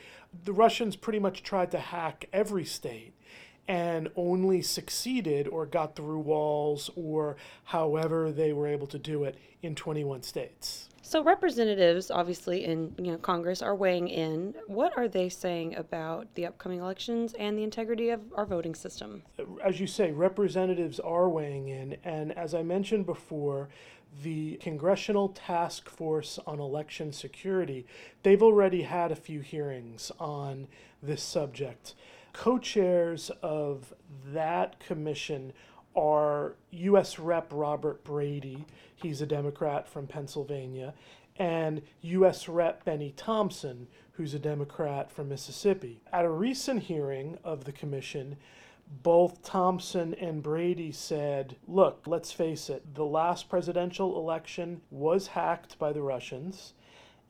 the 0.44 0.52
Russians 0.52 0.96
pretty 0.96 1.18
much 1.18 1.42
tried 1.42 1.70
to 1.70 1.78
hack 1.78 2.26
every 2.32 2.64
state 2.64 3.14
and 3.66 4.10
only 4.14 4.60
succeeded 4.60 5.48
or 5.48 5.64
got 5.64 5.96
through 5.96 6.18
walls 6.18 6.90
or 6.94 7.36
however 7.64 8.30
they 8.30 8.52
were 8.52 8.66
able 8.66 8.86
to 8.88 8.98
do 8.98 9.24
it 9.24 9.38
in 9.62 9.74
21 9.74 10.22
states. 10.22 10.83
So 11.14 11.22
representatives, 11.22 12.10
obviously 12.10 12.64
in 12.64 12.92
you 12.98 13.12
know 13.12 13.18
Congress, 13.18 13.62
are 13.62 13.76
weighing 13.76 14.08
in. 14.08 14.52
What 14.66 14.98
are 14.98 15.06
they 15.06 15.28
saying 15.28 15.76
about 15.76 16.26
the 16.34 16.44
upcoming 16.44 16.80
elections 16.80 17.34
and 17.38 17.56
the 17.56 17.62
integrity 17.62 18.10
of 18.10 18.20
our 18.34 18.44
voting 18.44 18.74
system? 18.74 19.22
As 19.64 19.78
you 19.78 19.86
say, 19.86 20.10
representatives 20.10 20.98
are 20.98 21.28
weighing 21.28 21.68
in, 21.68 21.98
and 22.02 22.36
as 22.36 22.52
I 22.52 22.64
mentioned 22.64 23.06
before, 23.06 23.68
the 24.24 24.56
Congressional 24.56 25.28
Task 25.28 25.88
Force 25.88 26.40
on 26.48 26.58
Election 26.58 27.12
Security, 27.12 27.86
they've 28.24 28.42
already 28.42 28.82
had 28.82 29.12
a 29.12 29.14
few 29.14 29.38
hearings 29.38 30.10
on 30.18 30.66
this 31.00 31.22
subject. 31.22 31.94
Co 32.32 32.58
chairs 32.58 33.30
of 33.40 33.94
that 34.32 34.80
commission 34.80 35.52
are 35.96 36.54
U.S. 36.70 37.18
Rep. 37.18 37.48
Robert 37.52 38.04
Brady, 38.04 38.64
he's 38.94 39.20
a 39.20 39.26
Democrat 39.26 39.88
from 39.88 40.06
Pennsylvania, 40.06 40.94
and 41.36 41.82
U.S. 42.02 42.48
Rep. 42.48 42.84
Bennie 42.84 43.14
Thompson, 43.16 43.86
who's 44.12 44.34
a 44.34 44.38
Democrat 44.38 45.10
from 45.10 45.28
Mississippi. 45.28 46.00
At 46.12 46.24
a 46.24 46.30
recent 46.30 46.84
hearing 46.84 47.38
of 47.42 47.64
the 47.64 47.72
commission, 47.72 48.36
both 49.02 49.42
Thompson 49.42 50.14
and 50.14 50.42
Brady 50.42 50.92
said, 50.92 51.56
look, 51.66 52.02
let's 52.06 52.32
face 52.32 52.68
it, 52.68 52.94
the 52.94 53.04
last 53.04 53.48
presidential 53.48 54.18
election 54.18 54.80
was 54.90 55.28
hacked 55.28 55.78
by 55.78 55.92
the 55.92 56.02
Russians, 56.02 56.74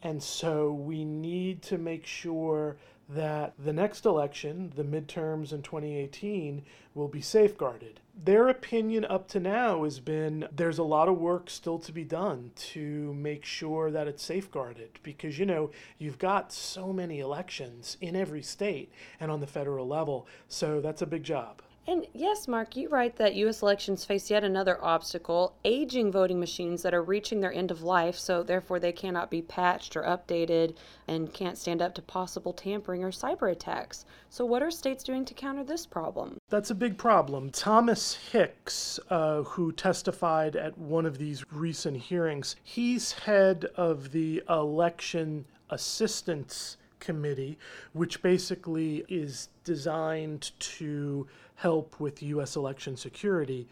and 0.03 0.23
so 0.23 0.73
we 0.73 1.05
need 1.05 1.63
to 1.63 1.79
make 1.79 2.05
sure 2.05 2.77
that 3.09 3.55
the 3.59 3.73
next 3.73 4.07
election, 4.07 4.73
the 4.77 4.85
midterms 4.85 5.53
in 5.53 5.63
2018, 5.63 6.65
will 6.95 7.09
be 7.09 7.21
safeguarded. 7.21 8.01
Their 8.17 8.49
opinion 8.49 9.05
up 9.05 9.29
to 9.29 9.41
now 9.41 9.85
has 9.85 10.01
been 10.01 10.49
there's 10.53 10.79
a 10.79 10.85
lot 10.85 11.09
of 11.09 11.19
work 11.19 11.51
still 11.51 11.79
to 11.81 11.93
be 11.93 12.05
done 12.05 12.53
to 12.73 13.13
make 13.15 13.45
sure 13.45 13.91
that 13.91 14.07
it's 14.07 14.23
safeguarded 14.23 15.01
because, 15.03 15.39
you 15.39 15.47
know, 15.47 15.71
you've 15.99 16.19
got 16.19 16.53
so 16.53 16.93
many 16.93 17.21
elections 17.21 17.97
in 18.01 18.15
every 18.15 18.43
state 18.43 18.93
and 19.19 19.31
on 19.31 19.41
the 19.41 19.47
federal 19.47 19.87
level. 19.87 20.27
So 20.49 20.81
that's 20.81 21.03
a 21.03 21.07
big 21.07 21.25
job. 21.25 21.63
And 21.87 22.07
yes, 22.15 22.49
Mark, 22.49 22.77
you 22.77 22.89
write 22.89 23.17
that 23.17 23.35
U.S. 23.35 23.61
elections 23.61 24.07
face 24.07 24.31
yet 24.31 24.43
another 24.43 24.83
obstacle 24.83 25.55
aging 25.65 26.11
voting 26.11 26.41
machines 26.41 26.83
that 26.83 26.95
are 26.95 27.03
reaching 27.03 27.41
their 27.41 27.53
end 27.53 27.71
of 27.71 27.83
life, 27.83 28.19
so 28.19 28.43
therefore 28.43 28.81
they 28.81 28.93
cannot 28.93 29.31
be 29.31 29.43
patched 29.43 29.95
or 29.95 30.03
updated 30.03 30.77
and 31.07 31.35
can't 31.35 31.59
stand 31.59 31.83
up 31.83 31.95
to 31.95 32.03
possible 32.03 32.55
tampering 32.55 33.05
or 33.05 33.11
cyber 33.11 33.53
attacks. 33.53 34.07
So, 34.31 34.47
what 34.47 34.63
are 34.63 34.71
states 34.71 35.05
doing 35.05 35.27
to 35.27 35.35
counter 35.35 35.63
this 35.63 35.85
problem? 35.85 36.39
That's 36.49 36.71
a 36.71 36.75
big 36.75 36.97
problem. 36.97 37.51
Thomas 37.51 38.15
Hicks, 38.33 38.99
uh, 39.11 39.43
who 39.43 39.71
testified 39.71 40.57
at 40.57 40.79
one 40.79 41.05
of 41.05 41.19
these 41.19 41.45
recent 41.53 41.99
hearings, 41.99 42.57
he's 42.63 43.13
head 43.13 43.67
of 43.77 44.13
the 44.13 44.43
election 44.49 45.45
assistance 45.69 46.79
committee, 47.05 47.59
which 47.93 48.23
basically 48.23 49.05
is 49.09 49.49
designed 49.65 50.51
to 50.59 51.27
help 51.57 52.01
with 52.01 52.23
U.S. 52.23 52.57
election 52.57 52.97
security. 52.97 53.69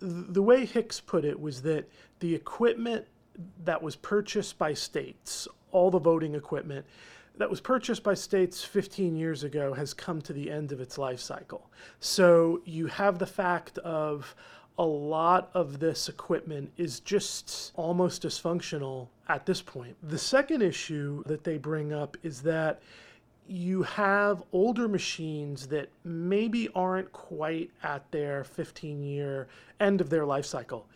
The 0.00 0.42
way 0.42 0.64
Hicks 0.64 1.00
put 1.00 1.24
it 1.24 1.40
was 1.40 1.62
that 1.62 1.88
the 2.20 2.34
equipment 2.34 3.06
that 3.64 3.82
was 3.82 3.96
purchased 3.96 4.58
by 4.58 4.74
states, 4.74 5.48
all 5.70 5.90
the 5.90 5.98
voting 5.98 6.34
equipment, 6.34 6.84
that 7.38 7.48
was 7.48 7.60
purchased 7.60 8.02
by 8.02 8.14
states 8.14 8.64
15 8.64 9.16
years 9.16 9.44
ago 9.44 9.72
has 9.72 9.94
come 9.94 10.20
to 10.22 10.32
the 10.32 10.50
end 10.50 10.72
of 10.72 10.80
its 10.80 10.98
life 10.98 11.20
cycle. 11.20 11.70
So 12.00 12.60
you 12.64 12.88
have 12.88 13.18
the 13.18 13.26
fact 13.26 13.78
of 13.78 14.34
a 14.78 14.84
lot 14.84 15.50
of 15.54 15.80
this 15.80 16.08
equipment 16.08 16.70
is 16.76 17.00
just 17.00 17.72
almost 17.74 18.22
dysfunctional 18.22 19.08
at 19.28 19.44
this 19.44 19.60
point. 19.60 19.96
The 20.08 20.18
second 20.18 20.62
issue 20.62 21.24
that 21.26 21.42
they 21.42 21.58
bring 21.58 21.92
up 21.92 22.16
is 22.22 22.42
that 22.42 22.80
you 23.48 23.82
have 23.82 24.42
older 24.52 24.86
machines 24.86 25.66
that 25.68 25.88
maybe 26.04 26.68
aren't 26.74 27.10
quite 27.12 27.70
at 27.82 28.08
their 28.12 28.44
15 28.44 29.02
year 29.02 29.48
end 29.80 30.00
of 30.00 30.10
their 30.10 30.26
life 30.26 30.46
cycle, 30.46 30.86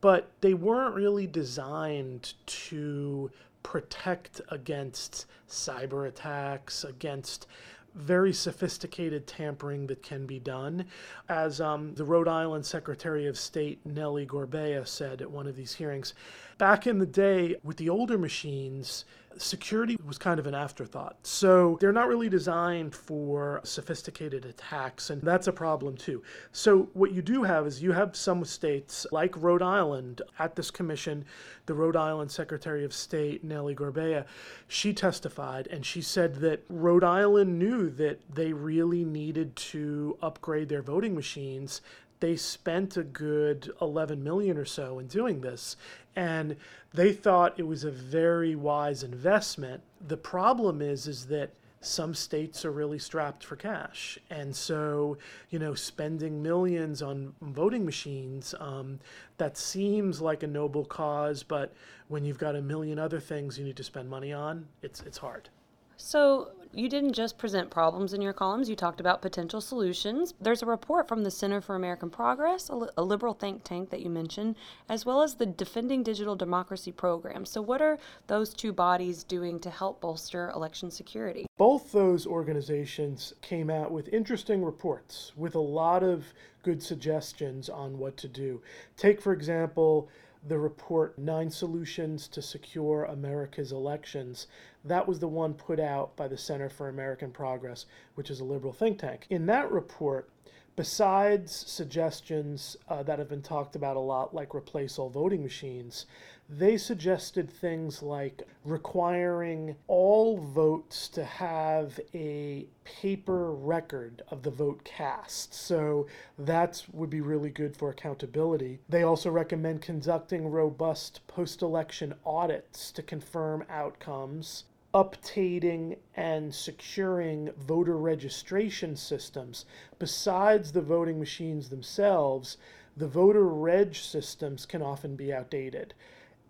but 0.00 0.30
they 0.40 0.54
weren't 0.54 0.94
really 0.94 1.26
designed 1.26 2.34
to 2.46 3.30
protect 3.62 4.42
against 4.50 5.26
cyber 5.48 6.06
attacks, 6.06 6.84
against 6.84 7.48
very 7.94 8.32
sophisticated 8.32 9.26
tampering 9.26 9.86
that 9.86 10.02
can 10.02 10.26
be 10.26 10.38
done. 10.38 10.84
As 11.28 11.60
um, 11.60 11.94
the 11.94 12.04
Rhode 12.04 12.28
Island 12.28 12.66
Secretary 12.66 13.26
of 13.26 13.38
State 13.38 13.84
Nellie 13.84 14.26
Gorbea 14.26 14.86
said 14.86 15.22
at 15.22 15.30
one 15.30 15.46
of 15.46 15.56
these 15.56 15.74
hearings, 15.74 16.14
back 16.58 16.86
in 16.86 16.98
the 16.98 17.06
day 17.06 17.56
with 17.62 17.76
the 17.76 17.88
older 17.88 18.18
machines, 18.18 19.04
security 19.38 19.96
was 20.04 20.18
kind 20.18 20.38
of 20.38 20.46
an 20.46 20.54
afterthought. 20.54 21.16
So 21.22 21.76
they're 21.80 21.92
not 21.92 22.08
really 22.08 22.28
designed 22.28 22.94
for 22.94 23.60
sophisticated 23.64 24.44
attacks, 24.44 25.10
and 25.10 25.22
that's 25.22 25.46
a 25.46 25.52
problem 25.52 25.96
too. 25.96 26.22
So 26.52 26.88
what 26.94 27.12
you 27.12 27.22
do 27.22 27.42
have 27.42 27.66
is 27.66 27.82
you 27.82 27.92
have 27.92 28.16
some 28.16 28.44
states 28.44 29.06
like 29.12 29.40
Rhode 29.40 29.62
Island 29.62 30.22
at 30.38 30.56
this 30.56 30.70
commission, 30.70 31.24
the 31.66 31.74
Rhode 31.74 31.96
Island 31.96 32.30
Secretary 32.30 32.84
of 32.84 32.92
State, 32.92 33.44
Nellie 33.44 33.74
Gorbea, 33.74 34.24
she 34.68 34.92
testified 34.92 35.66
and 35.68 35.84
she 35.84 36.02
said 36.02 36.36
that 36.36 36.64
Rhode 36.68 37.04
Island 37.04 37.58
knew 37.58 37.90
that 37.90 38.20
they 38.34 38.52
really 38.52 39.04
needed 39.04 39.54
to 39.56 40.18
upgrade 40.22 40.68
their 40.68 40.82
voting 40.82 41.14
machines 41.14 41.80
they 42.20 42.36
spent 42.36 42.96
a 42.96 43.02
good 43.02 43.70
11 43.82 44.24
million 44.24 44.56
or 44.56 44.64
so 44.64 44.98
in 44.98 45.06
doing 45.06 45.42
this 45.42 45.76
and 46.16 46.56
they 46.92 47.12
thought 47.12 47.58
it 47.58 47.66
was 47.66 47.84
a 47.84 47.90
very 47.90 48.54
wise 48.54 49.02
investment. 49.02 49.82
The 50.06 50.16
problem 50.16 50.80
is 50.80 51.06
is 51.06 51.26
that 51.26 51.50
some 51.80 52.14
states 52.14 52.64
are 52.64 52.70
really 52.70 52.98
strapped 52.98 53.44
for 53.44 53.56
cash. 53.56 54.18
And 54.30 54.54
so, 54.54 55.18
you 55.50 55.58
know, 55.58 55.74
spending 55.74 56.42
millions 56.42 57.02
on 57.02 57.34
voting 57.42 57.84
machines, 57.84 58.54
um, 58.58 59.00
that 59.36 59.56
seems 59.56 60.20
like 60.20 60.42
a 60.42 60.46
noble 60.46 60.84
cause, 60.84 61.42
but 61.42 61.74
when 62.08 62.24
you've 62.24 62.38
got 62.38 62.56
a 62.56 62.62
million 62.62 62.98
other 62.98 63.20
things 63.20 63.58
you 63.58 63.64
need 63.64 63.76
to 63.76 63.84
spend 63.84 64.08
money 64.08 64.32
on, 64.32 64.66
it's, 64.82 65.00
it's 65.02 65.18
hard. 65.18 65.50
So, 65.96 66.50
you 66.76 66.88
didn't 66.88 67.12
just 67.12 67.38
present 67.38 67.70
problems 67.70 68.14
in 68.14 68.20
your 68.20 68.32
columns, 68.32 68.68
you 68.68 68.74
talked 68.74 69.00
about 69.00 69.22
potential 69.22 69.60
solutions. 69.60 70.34
There's 70.40 70.62
a 70.62 70.66
report 70.66 71.06
from 71.06 71.22
the 71.22 71.30
Center 71.30 71.60
for 71.60 71.76
American 71.76 72.10
Progress, 72.10 72.68
a, 72.68 72.74
li- 72.74 72.88
a, 72.96 73.02
liberal 73.02 73.34
think 73.34 73.62
tank 73.62 73.90
that 73.90 74.00
you 74.00 74.10
mentioned, 74.10 74.56
as 74.88 75.06
well 75.06 75.22
as 75.22 75.34
the 75.36 75.46
Defending 75.46 76.02
Digital 76.02 76.34
Democracy 76.34 76.90
program. 76.90 77.46
So, 77.46 77.62
what 77.62 77.80
are 77.80 77.98
those 78.26 78.52
two 78.52 78.72
bodies 78.72 79.22
doing 79.22 79.60
to 79.60 79.70
help 79.70 80.00
bolster 80.00 80.50
election 80.50 80.90
security? 80.90 81.46
Both 81.56 81.92
those 81.92 82.26
organizations 82.26 83.34
came 83.40 83.70
out 83.70 83.92
with 83.92 84.08
interesting 84.08 84.64
reports 84.64 85.32
with 85.36 85.54
a 85.54 85.60
lot 85.60 86.02
of 86.02 86.24
good 86.62 86.82
suggestions 86.82 87.68
on 87.68 87.98
what 87.98 88.16
to 88.16 88.28
do. 88.28 88.60
Take, 88.96 89.20
for 89.20 89.32
example, 89.32 90.08
the 90.46 90.58
report 90.58 91.18
Nine 91.18 91.50
Solutions 91.50 92.28
to 92.28 92.42
Secure 92.42 93.04
America's 93.04 93.72
Elections. 93.72 94.46
That 94.84 95.08
was 95.08 95.18
the 95.18 95.28
one 95.28 95.54
put 95.54 95.80
out 95.80 96.16
by 96.16 96.28
the 96.28 96.36
Center 96.36 96.68
for 96.68 96.88
American 96.88 97.30
Progress, 97.30 97.86
which 98.14 98.30
is 98.30 98.40
a 98.40 98.44
liberal 98.44 98.72
think 98.72 98.98
tank. 98.98 99.26
In 99.30 99.46
that 99.46 99.70
report, 99.70 100.28
besides 100.76 101.52
suggestions 101.54 102.76
uh, 102.88 103.02
that 103.04 103.18
have 103.18 103.28
been 103.28 103.42
talked 103.42 103.74
about 103.74 103.96
a 103.96 104.00
lot, 104.00 104.34
like 104.34 104.54
replace 104.54 104.98
all 104.98 105.08
voting 105.08 105.42
machines, 105.42 106.06
they 106.48 106.76
suggested 106.76 107.50
things 107.50 108.02
like 108.02 108.42
requiring 108.64 109.76
all 109.86 110.36
votes 110.36 111.08
to 111.08 111.24
have 111.24 111.98
a 112.12 112.66
paper 112.84 113.52
record 113.52 114.22
of 114.28 114.42
the 114.42 114.50
vote 114.50 114.84
cast. 114.84 115.54
So 115.54 116.06
that 116.38 116.84
would 116.92 117.10
be 117.10 117.20
really 117.20 117.50
good 117.50 117.76
for 117.76 117.90
accountability. 117.90 118.80
They 118.88 119.02
also 119.02 119.30
recommend 119.30 119.80
conducting 119.80 120.50
robust 120.50 121.26
post 121.26 121.62
election 121.62 122.14
audits 122.24 122.92
to 122.92 123.02
confirm 123.02 123.64
outcomes 123.70 124.64
updating 124.94 125.96
and 126.14 126.54
securing 126.54 127.50
voter 127.58 127.96
registration 127.96 128.94
systems. 128.94 129.64
Besides 129.98 130.70
the 130.70 130.82
voting 130.82 131.18
machines 131.18 131.68
themselves, 131.68 132.58
the 132.96 133.08
voter 133.08 133.48
reg 133.48 133.96
systems 133.96 134.64
can 134.64 134.82
often 134.82 135.16
be 135.16 135.32
outdated. 135.32 135.94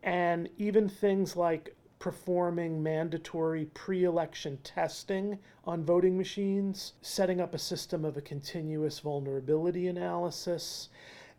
And 0.04 0.49
even 0.58 0.88
things 0.88 1.34
like 1.34 1.75
performing 1.99 2.82
mandatory 2.82 3.64
pre 3.73 4.04
election 4.04 4.58
testing 4.62 5.38
on 5.64 5.82
voting 5.82 6.18
machines, 6.18 6.92
setting 7.00 7.40
up 7.40 7.54
a 7.54 7.58
system 7.58 8.04
of 8.04 8.18
a 8.18 8.20
continuous 8.20 8.99
vulnerability 8.99 9.88
analysis, 9.88 10.90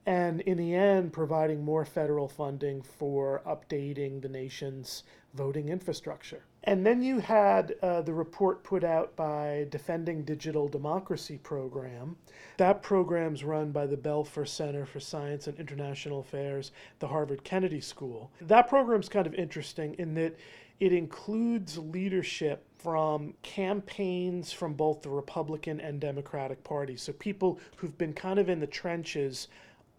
and 0.07 0.41
in 0.41 0.57
the 0.57 0.74
end, 0.74 1.13
providing 1.13 1.63
more 1.63 1.86
federal 1.86 2.27
funding 2.27 2.81
for 2.81 3.43
updating 3.45 4.22
the 4.22 4.29
nation's 4.29 5.03
voting 5.36 5.69
infrastructure. 5.69 6.43
And 6.67 6.84
then 6.84 7.03
you 7.03 7.19
had 7.19 7.75
uh, 7.84 8.01
the 8.01 8.13
report 8.13 8.63
put 8.63 8.84
out 8.84 9.15
by 9.15 9.67
Defending 9.69 10.24
Digital 10.24 10.67
Democracy 10.67 11.38
program. 11.38 12.15
That 12.57 12.81
program's 12.81 13.43
run 13.43 13.72
by 13.72 13.86
the 13.86 13.98
Belfer 13.98 14.48
Center 14.48 14.86
for 14.86 15.00
Science 15.00 15.45
and 15.45 15.60
International 15.60 16.22
Affairs, 16.22 16.72
the 17.00 17.07
Harvard 17.07 17.43
Kennedy 17.43 17.81
School. 17.81 18.31
That 18.41 18.67
program's 18.67 19.10
kind 19.10 19.27
of 19.27 19.36
interesting 19.36 19.93
in 20.00 20.15
that 20.15 20.38
it 20.79 20.91
includes 20.91 21.77
leadership 21.77 22.65
from 22.79 23.34
campaigns 23.43 24.51
from 24.51 24.74
both 24.74 25.01
the 25.01 25.10
Republican 25.10 25.79
and 25.79 26.00
Democratic 26.00 26.63
parties. 26.63 27.01
So 27.01 27.13
people 27.13 27.60
who've 27.77 27.98
been 27.98 28.13
kind 28.13 28.39
of 28.39 28.50
in 28.50 28.60
the 28.60 28.67
trenches 28.67 29.48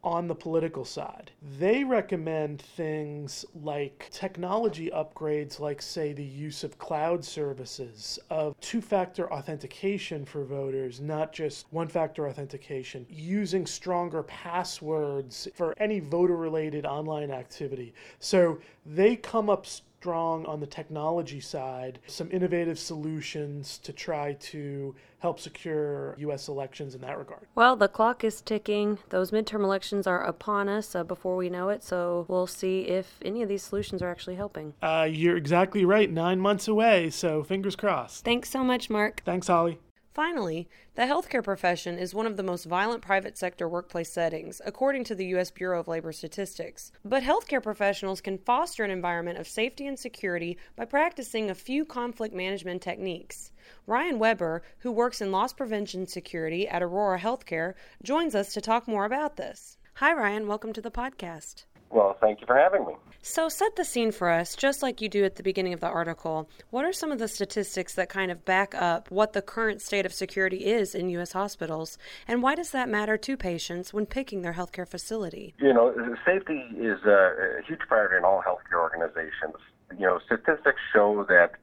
on 0.07 0.29
the 0.29 0.35
political 0.37 0.85
side. 0.85 1.33
They 1.59 1.83
recommend 1.83 2.63
things 2.63 3.45
like 3.61 4.09
technology 4.13 4.89
upgrades, 4.95 5.59
like, 5.59 5.83
say, 5.83 6.13
the 6.13 6.23
use 6.23 6.63
of 6.63 6.79
cloud 6.79 7.25
services, 7.25 8.17
of 8.31 8.55
two 8.61 8.81
factor 8.81 9.31
authentication 9.33 10.25
for 10.25 10.45
voters, 10.45 11.01
not 11.01 11.33
just 11.33 11.67
one 11.73 11.89
factor 11.89 12.29
authentication, 12.29 13.05
using 13.11 13.67
stronger 13.67 14.23
passwords 14.23 15.49
for 15.57 15.75
any 15.79 15.99
voter 15.99 16.37
related 16.37 16.87
online 16.87 17.33
activity. 17.33 17.93
So 18.21 18.61
they 18.87 19.17
come 19.17 19.51
up 19.51 19.67
strong 20.07 20.47
on 20.47 20.61
the 20.61 20.67
technology 20.69 21.41
side, 21.41 21.99
some 22.07 22.31
innovative 22.31 22.79
solutions 22.79 23.77
to 23.79 23.93
try 23.93 24.35
to 24.35 24.95
help 25.19 25.41
secure 25.41 26.15
U.S. 26.19 26.47
elections 26.47 26.95
in 26.95 27.01
that 27.01 27.19
regard. 27.19 27.49
Well, 27.57 27.75
the 27.75 27.89
clock 27.89 28.23
is 28.23 28.41
ticking. 28.41 29.01
Those 29.09 29.33
midterm 29.33 29.65
elections 29.65 30.07
are 30.07 30.23
upon 30.23 30.69
us 30.69 30.95
uh, 30.95 31.03
before 31.03 31.35
we 31.35 31.51
know 31.51 31.71
it, 31.71 31.83
so 31.83 32.25
we'll 32.29 32.47
see 32.47 32.83
if 32.83 33.19
any 33.25 33.43
of 33.43 33.49
these 33.49 33.65
solutions 33.65 34.01
are 34.01 34.09
actually 34.09 34.37
helping. 34.37 34.75
Uh, 34.81 35.09
you're 35.11 35.37
exactly 35.37 35.85
right. 35.85 36.09
Nine 36.09 36.39
months 36.39 36.69
away, 36.69 37.11
so 37.11 37.43
fingers 37.43 37.75
crossed. 37.75 38.25
Thanks 38.25 38.49
so 38.49 38.63
much, 38.63 38.89
Mark. 38.89 39.23
Thanks, 39.25 39.49
Holly. 39.49 39.81
Finally, 40.17 40.67
the 40.95 41.03
healthcare 41.03 41.45
profession 41.45 41.99
is 41.99 42.15
one 42.15 42.27
of 42.27 42.39
the 42.39 42.43
most 42.43 42.65
violent 42.65 43.03
private 43.03 43.37
sector 43.37 43.69
workplace 43.69 44.11
settings, 44.11 44.63
according 44.65 45.05
to 45.05 45.15
the 45.15 45.27
U.S. 45.27 45.51
Bureau 45.51 45.79
of 45.79 45.89
Labor 45.89 46.11
Statistics. 46.11 46.91
But 47.05 47.23
healthcare 47.23 47.63
professionals 47.63 48.23
can 48.23 48.39
foster 48.39 48.83
an 48.83 48.91
environment 48.91 49.37
of 49.37 49.47
safety 49.47 49.87
and 49.87 49.99
security 49.99 50.57
by 50.75 50.87
practicing 50.87 51.51
a 51.51 51.55
few 51.55 51.85
conflict 51.85 52.35
management 52.35 52.81
techniques. 52.81 53.53
Ryan 53.87 54.19
Weber, 54.19 54.63
who 54.79 54.91
works 54.91 55.21
in 55.21 55.31
loss 55.31 55.53
prevention 55.53 56.07
security 56.07 56.67
at 56.67 56.83
Aurora 56.83 57.21
Healthcare, 57.21 57.75
joins 58.03 58.35
us 58.35 58.55
to 58.55 58.63
talk 58.63 58.89
more 58.89 59.05
about 59.05 59.37
this. 59.37 59.77
Hi, 59.97 60.15
Ryan. 60.15 60.47
Welcome 60.47 60.73
to 60.73 60.81
the 60.81 60.91
podcast. 60.91 61.65
Well, 61.91 62.17
thank 62.21 62.41
you 62.41 62.47
for 62.47 62.57
having 62.57 62.85
me. 62.87 62.95
So, 63.29 63.49
set 63.49 63.75
the 63.75 63.85
scene 63.85 64.13
for 64.13 64.31
us, 64.31 64.55
just 64.55 64.85
like 64.85 65.01
you 65.01 65.09
do 65.09 65.25
at 65.25 65.35
the 65.35 65.43
beginning 65.43 65.73
of 65.73 65.81
the 65.81 65.89
article. 65.89 66.49
What 66.71 66.85
are 66.85 66.93
some 66.93 67.11
of 67.11 67.19
the 67.19 67.27
statistics 67.27 67.95
that 67.95 68.09
kind 68.09 68.31
of 68.31 68.45
back 68.45 68.73
up 68.73 69.11
what 69.11 69.33
the 69.33 69.43
current 69.43 69.83
state 69.83 70.07
of 70.07 70.15
security 70.15 70.65
is 70.65 70.95
in 70.95 71.11
U.S. 71.11 71.33
hospitals, 71.33 71.99
and 72.29 72.41
why 72.41 72.55
does 72.55 72.71
that 72.71 72.89
matter 72.89 73.17
to 73.17 73.37
patients 73.37 73.93
when 73.93 74.07
picking 74.07 74.43
their 74.43 74.53
healthcare 74.53 74.87
facility? 74.87 75.55
You 75.59 75.75
know, 75.75 75.93
safety 76.25 76.63
is 76.79 77.03
a, 77.03 77.63
huge 77.67 77.81
priority 77.81 78.19
in 78.19 78.25
all 78.25 78.45
healthcare 78.47 78.81
organizations. 78.81 79.57
You 79.99 80.07
know, 80.07 80.21
statistics 80.25 80.81
show 80.93 81.27
that 81.29 81.55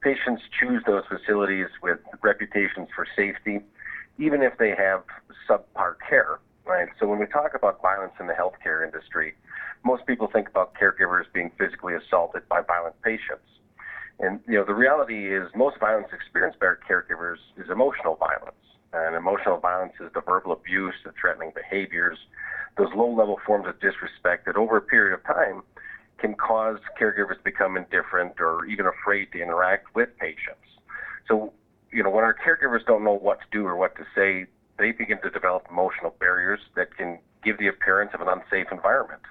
patients 0.00 0.42
choose 0.58 0.82
those 0.84 1.04
facilities 1.08 1.68
with 1.80 2.00
reputations 2.22 2.88
for 2.92 3.06
safety, 3.14 3.60
even 4.18 4.42
if 4.42 4.58
they 4.58 4.70
have 4.70 5.04
subpar 5.48 5.94
care, 6.08 6.40
right? 6.66 6.88
So, 6.98 7.06
when 7.06 7.20
we 7.20 7.26
talk 7.26 7.54
about 7.54 7.80
violence 7.80 8.14
in 8.18 8.26
the 8.26 8.34
healthcare 8.34 8.84
industry, 8.84 9.34
most 9.84 10.06
people 10.06 10.28
think 10.32 10.48
about 10.48 10.74
caregivers 10.74 11.24
being 11.32 11.50
physically 11.58 11.94
assaulted 11.94 12.48
by 12.48 12.62
violent 12.62 13.00
patients. 13.02 13.46
And 14.18 14.40
you 14.46 14.54
know, 14.54 14.64
the 14.64 14.74
reality 14.74 15.34
is 15.34 15.48
most 15.54 15.78
violence 15.78 16.08
experienced 16.12 16.58
by 16.60 16.74
caregivers 16.88 17.38
is 17.56 17.68
emotional 17.70 18.16
violence. 18.16 18.56
And 18.92 19.16
emotional 19.16 19.58
violence 19.58 19.94
is 20.00 20.10
the 20.14 20.20
verbal 20.20 20.52
abuse, 20.52 20.94
the 21.04 21.12
threatening 21.20 21.52
behaviors, 21.54 22.16
those 22.78 22.88
low-level 22.94 23.40
forms 23.44 23.66
of 23.66 23.74
disrespect 23.80 24.46
that 24.46 24.56
over 24.56 24.76
a 24.76 24.82
period 24.82 25.14
of 25.14 25.24
time 25.24 25.62
can 26.18 26.34
cause 26.34 26.78
caregivers 27.00 27.36
to 27.38 27.44
become 27.44 27.76
indifferent 27.76 28.40
or 28.40 28.64
even 28.66 28.86
afraid 28.86 29.32
to 29.32 29.42
interact 29.42 29.94
with 29.94 30.08
patients. 30.18 30.62
So, 31.28 31.52
you 31.92 32.02
know, 32.02 32.10
when 32.10 32.24
our 32.24 32.34
caregivers 32.34 32.86
don't 32.86 33.02
know 33.02 33.14
what 33.14 33.40
to 33.40 33.46
do 33.50 33.66
or 33.66 33.76
what 33.76 33.96
to 33.96 34.04
say, 34.14 34.46
they 34.78 34.92
begin 34.92 35.20
to 35.22 35.30
develop 35.30 35.66
emotional 35.70 36.14
barriers 36.20 36.60
that 36.76 36.96
can 36.96 37.18
give 37.44 37.58
the 37.58 37.66
appearance 37.66 38.12
of 38.14 38.20
an 38.20 38.28
unsafe 38.28 38.66
environment 38.70 39.22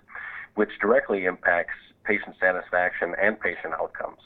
which 0.56 0.70
directly 0.82 1.26
impacts 1.26 1.76
patient 2.04 2.36
satisfaction 2.39 3.16
and 3.22 3.39
patient 3.39 3.74
outcomes. 3.74 4.20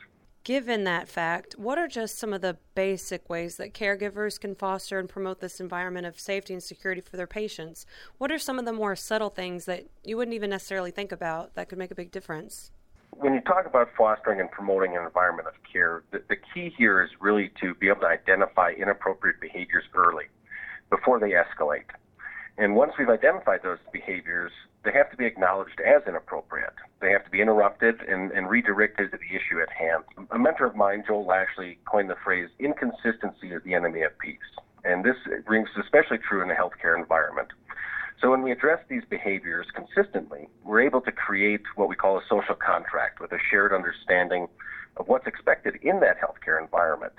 Given 0.43 0.85
that 0.85 1.09
fact, 1.09 1.55
what 1.57 1.77
are 1.77 1.89
just 1.89 2.17
some 2.17 2.31
of 2.31 2.39
the 2.39 2.57
basic 2.73 3.29
ways 3.29 3.57
that 3.57 3.73
caregivers 3.73 4.39
can 4.39 4.55
foster 4.55 4.97
and 4.97 5.09
promote 5.09 5.41
this 5.41 5.59
environment 5.59 6.05
of 6.07 6.17
safety 6.19 6.53
and 6.53 6.63
security 6.63 7.01
for 7.01 7.17
their 7.17 7.27
patients? 7.27 7.85
What 8.17 8.31
are 8.31 8.39
some 8.39 8.57
of 8.57 8.63
the 8.63 8.71
more 8.71 8.95
subtle 8.95 9.29
things 9.29 9.65
that 9.65 9.87
you 10.05 10.15
wouldn't 10.15 10.35
even 10.35 10.49
necessarily 10.49 10.89
think 10.89 11.11
about 11.11 11.55
that 11.55 11.67
could 11.67 11.77
make 11.77 11.91
a 11.91 11.95
big 11.95 12.11
difference? 12.11 12.71
When 13.11 13.33
you 13.33 13.41
talk 13.41 13.65
about 13.65 13.89
fostering 13.97 14.39
and 14.39 14.49
promoting 14.49 14.95
an 14.95 15.03
environment 15.03 15.49
of 15.49 15.55
care, 15.69 16.03
the, 16.11 16.23
the 16.29 16.37
key 16.53 16.73
here 16.77 17.03
is 17.03 17.09
really 17.19 17.51
to 17.59 17.73
be 17.75 17.89
able 17.89 18.01
to 18.01 18.07
identify 18.07 18.71
inappropriate 18.71 19.41
behaviors 19.41 19.83
early 19.93 20.27
before 20.89 21.19
they 21.19 21.31
escalate. 21.31 21.91
And 22.57 22.73
once 22.73 22.93
we've 22.97 23.09
identified 23.09 23.63
those 23.63 23.79
behaviors, 23.91 24.53
they 24.83 24.91
have 24.93 25.09
to 25.11 25.17
be 25.17 25.25
acknowledged 25.25 25.79
as 25.81 26.01
inappropriate. 26.07 26.73
They 27.01 27.11
have 27.11 27.25
to 27.25 27.29
be 27.29 27.41
interrupted 27.41 28.01
and, 28.07 28.31
and 28.31 28.49
redirected 28.49 29.11
to 29.11 29.17
the 29.17 29.35
issue 29.35 29.61
at 29.61 29.69
hand. 29.69 30.03
A 30.31 30.39
mentor 30.39 30.65
of 30.67 30.75
mine, 30.75 31.03
Joel 31.05 31.25
Lashley, 31.25 31.77
coined 31.85 32.09
the 32.09 32.15
phrase 32.23 32.49
inconsistency 32.59 33.51
is 33.51 33.61
the 33.63 33.73
enemy 33.73 34.01
of 34.03 34.17
peace. 34.19 34.37
And 34.83 35.03
this 35.03 35.17
rings 35.47 35.69
especially 35.79 36.19
true 36.19 36.41
in 36.41 36.47
the 36.47 36.53
healthcare 36.53 36.97
environment. 36.97 37.49
So 38.21 38.31
when 38.31 38.41
we 38.41 38.51
address 38.51 38.79
these 38.89 39.03
behaviors 39.09 39.67
consistently, 39.75 40.47
we're 40.63 40.81
able 40.81 41.01
to 41.01 41.11
create 41.11 41.61
what 41.75 41.87
we 41.87 41.95
call 41.95 42.17
a 42.17 42.21
social 42.27 42.55
contract 42.55 43.19
with 43.19 43.31
a 43.31 43.37
shared 43.51 43.73
understanding 43.73 44.47
of 44.95 45.07
what's 45.07 45.27
expected 45.27 45.75
in 45.83 45.99
that 45.99 46.17
healthcare 46.19 46.59
environment. 46.59 47.13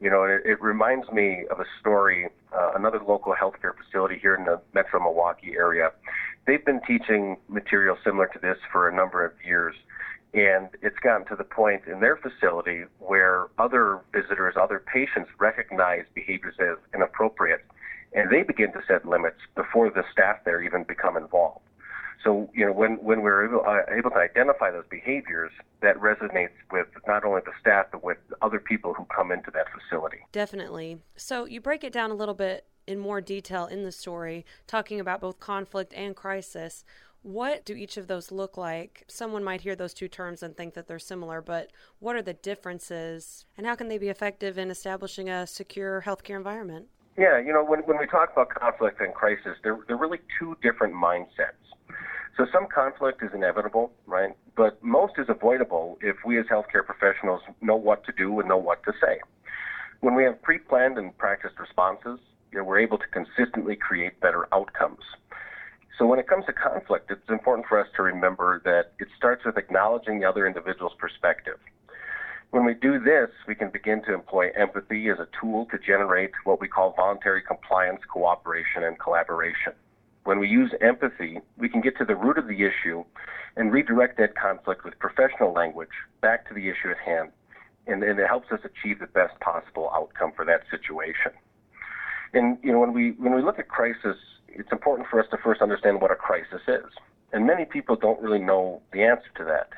You 0.00 0.10
know, 0.10 0.24
it, 0.24 0.42
it 0.44 0.60
reminds 0.62 1.10
me 1.10 1.46
of 1.50 1.58
a 1.58 1.64
story, 1.80 2.28
uh, 2.54 2.72
another 2.76 3.00
local 3.06 3.34
healthcare 3.34 3.72
facility 3.74 4.18
here 4.20 4.34
in 4.34 4.44
the 4.44 4.60
metro 4.74 5.00
Milwaukee 5.00 5.54
area. 5.56 5.90
They've 6.46 6.64
been 6.64 6.80
teaching 6.86 7.36
material 7.48 7.96
similar 8.04 8.28
to 8.28 8.38
this 8.38 8.58
for 8.70 8.88
a 8.88 8.94
number 8.94 9.24
of 9.24 9.32
years. 9.44 9.74
And 10.34 10.68
it's 10.82 10.98
gotten 10.98 11.26
to 11.28 11.36
the 11.36 11.44
point 11.44 11.82
in 11.86 12.00
their 12.00 12.16
facility 12.16 12.84
where 12.98 13.46
other 13.58 14.00
visitors, 14.12 14.54
other 14.60 14.82
patients 14.92 15.30
recognize 15.38 16.04
behaviors 16.14 16.54
as 16.60 16.76
inappropriate, 16.94 17.64
and 18.12 18.30
they 18.30 18.42
begin 18.42 18.72
to 18.72 18.80
set 18.86 19.06
limits 19.06 19.38
before 19.54 19.90
the 19.90 20.04
staff 20.12 20.36
there 20.44 20.62
even 20.62 20.84
become 20.84 21.16
involved. 21.16 21.60
So, 22.22 22.50
you 22.52 22.66
know, 22.66 22.72
when, 22.72 22.96
when 22.96 23.22
we're 23.22 23.46
able, 23.46 23.62
uh, 23.66 23.82
able 23.96 24.10
to 24.10 24.16
identify 24.16 24.70
those 24.70 24.86
behaviors, 24.90 25.52
that 25.80 25.96
resonates 25.96 26.56
with 26.72 26.88
not 27.06 27.24
only 27.24 27.40
the 27.44 27.52
staff, 27.60 27.86
but 27.92 28.02
with 28.02 28.18
other 28.42 28.58
people 28.58 28.94
who 28.94 29.04
come 29.04 29.30
into 29.30 29.50
that 29.52 29.66
facility. 29.70 30.18
Definitely. 30.32 30.98
So, 31.16 31.44
you 31.44 31.60
break 31.60 31.84
it 31.84 31.92
down 31.92 32.10
a 32.10 32.14
little 32.14 32.34
bit 32.34 32.66
in 32.86 32.98
more 32.98 33.20
detail 33.20 33.66
in 33.66 33.82
the 33.82 33.92
story, 33.92 34.44
talking 34.66 35.00
about 35.00 35.20
both 35.20 35.40
conflict 35.40 35.92
and 35.94 36.14
crisis. 36.14 36.84
What 37.22 37.64
do 37.64 37.74
each 37.74 37.96
of 37.96 38.06
those 38.06 38.30
look 38.30 38.56
like? 38.56 39.04
Someone 39.08 39.42
might 39.42 39.62
hear 39.62 39.74
those 39.74 39.94
two 39.94 40.08
terms 40.08 40.42
and 40.42 40.56
think 40.56 40.74
that 40.74 40.86
they're 40.86 40.98
similar, 40.98 41.40
but 41.40 41.72
what 41.98 42.14
are 42.14 42.22
the 42.22 42.34
differences 42.34 43.46
and 43.56 43.66
how 43.66 43.74
can 43.74 43.88
they 43.88 43.98
be 43.98 44.08
effective 44.08 44.58
in 44.58 44.70
establishing 44.70 45.28
a 45.28 45.46
secure 45.46 46.02
healthcare 46.06 46.36
environment? 46.36 46.86
Yeah, 47.18 47.38
you 47.38 47.52
know, 47.52 47.64
when, 47.64 47.80
when 47.80 47.98
we 47.98 48.06
talk 48.06 48.30
about 48.32 48.50
conflict 48.50 49.00
and 49.00 49.12
crisis, 49.14 49.56
they're, 49.64 49.78
they're 49.88 49.96
really 49.96 50.20
two 50.38 50.56
different 50.62 50.94
mindsets. 50.94 51.56
So 52.36 52.46
some 52.52 52.66
conflict 52.72 53.22
is 53.22 53.30
inevitable, 53.34 53.90
right? 54.06 54.36
But 54.54 54.82
most 54.84 55.14
is 55.18 55.26
avoidable 55.28 55.98
if 56.02 56.16
we 56.26 56.38
as 56.38 56.44
healthcare 56.46 56.84
professionals 56.84 57.40
know 57.62 57.76
what 57.76 58.04
to 58.04 58.12
do 58.12 58.38
and 58.38 58.48
know 58.48 58.58
what 58.58 58.82
to 58.84 58.92
say. 59.00 59.20
When 60.00 60.14
we 60.14 60.24
have 60.24 60.40
pre-planned 60.42 60.98
and 60.98 61.16
practiced 61.16 61.58
responses, 61.58 62.20
you 62.56 62.62
know, 62.62 62.66
we're 62.66 62.78
able 62.78 62.96
to 62.96 63.06
consistently 63.08 63.76
create 63.76 64.18
better 64.20 64.48
outcomes. 64.50 65.02
So 65.98 66.06
when 66.06 66.18
it 66.18 66.26
comes 66.26 66.46
to 66.46 66.54
conflict, 66.54 67.10
it's 67.10 67.28
important 67.28 67.66
for 67.68 67.78
us 67.78 67.86
to 67.96 68.02
remember 68.02 68.62
that 68.64 68.92
it 68.98 69.08
starts 69.14 69.44
with 69.44 69.58
acknowledging 69.58 70.20
the 70.20 70.26
other 70.26 70.46
individual's 70.46 70.94
perspective. 70.98 71.58
When 72.52 72.64
we 72.64 72.72
do 72.72 72.98
this, 72.98 73.28
we 73.46 73.54
can 73.54 73.68
begin 73.68 74.02
to 74.04 74.14
employ 74.14 74.52
empathy 74.56 75.10
as 75.10 75.18
a 75.18 75.28
tool 75.38 75.66
to 75.70 75.78
generate 75.78 76.30
what 76.44 76.62
we 76.62 76.66
call 76.66 76.94
voluntary 76.96 77.42
compliance, 77.42 78.00
cooperation, 78.10 78.84
and 78.84 78.98
collaboration. 78.98 79.74
When 80.24 80.38
we 80.38 80.48
use 80.48 80.72
empathy, 80.80 81.40
we 81.58 81.68
can 81.68 81.82
get 81.82 81.98
to 81.98 82.06
the 82.06 82.16
root 82.16 82.38
of 82.38 82.48
the 82.48 82.64
issue 82.64 83.04
and 83.56 83.70
redirect 83.70 84.16
that 84.16 84.34
conflict 84.34 84.82
with 84.82 84.98
professional 84.98 85.52
language 85.52 85.92
back 86.22 86.48
to 86.48 86.54
the 86.54 86.70
issue 86.70 86.90
at 86.90 86.98
hand. 86.98 87.32
And, 87.86 88.02
and 88.02 88.18
it 88.18 88.26
helps 88.26 88.50
us 88.50 88.60
achieve 88.64 89.00
the 89.00 89.06
best 89.06 89.38
possible 89.40 89.90
outcome 89.94 90.32
for 90.34 90.46
that 90.46 90.62
situation. 90.70 91.32
And 92.32 92.58
you 92.62 92.72
know, 92.72 92.80
when 92.80 92.92
we 92.92 93.12
when 93.12 93.34
we 93.34 93.42
look 93.42 93.58
at 93.58 93.68
crisis, 93.68 94.16
it's 94.48 94.70
important 94.72 95.08
for 95.08 95.20
us 95.20 95.26
to 95.30 95.36
first 95.38 95.60
understand 95.62 96.00
what 96.00 96.10
a 96.10 96.16
crisis 96.16 96.62
is. 96.66 96.90
And 97.32 97.46
many 97.46 97.64
people 97.64 97.96
don't 97.96 98.20
really 98.20 98.38
know 98.38 98.82
the 98.92 99.02
answer 99.02 99.30
to 99.36 99.44
that. 99.44 99.70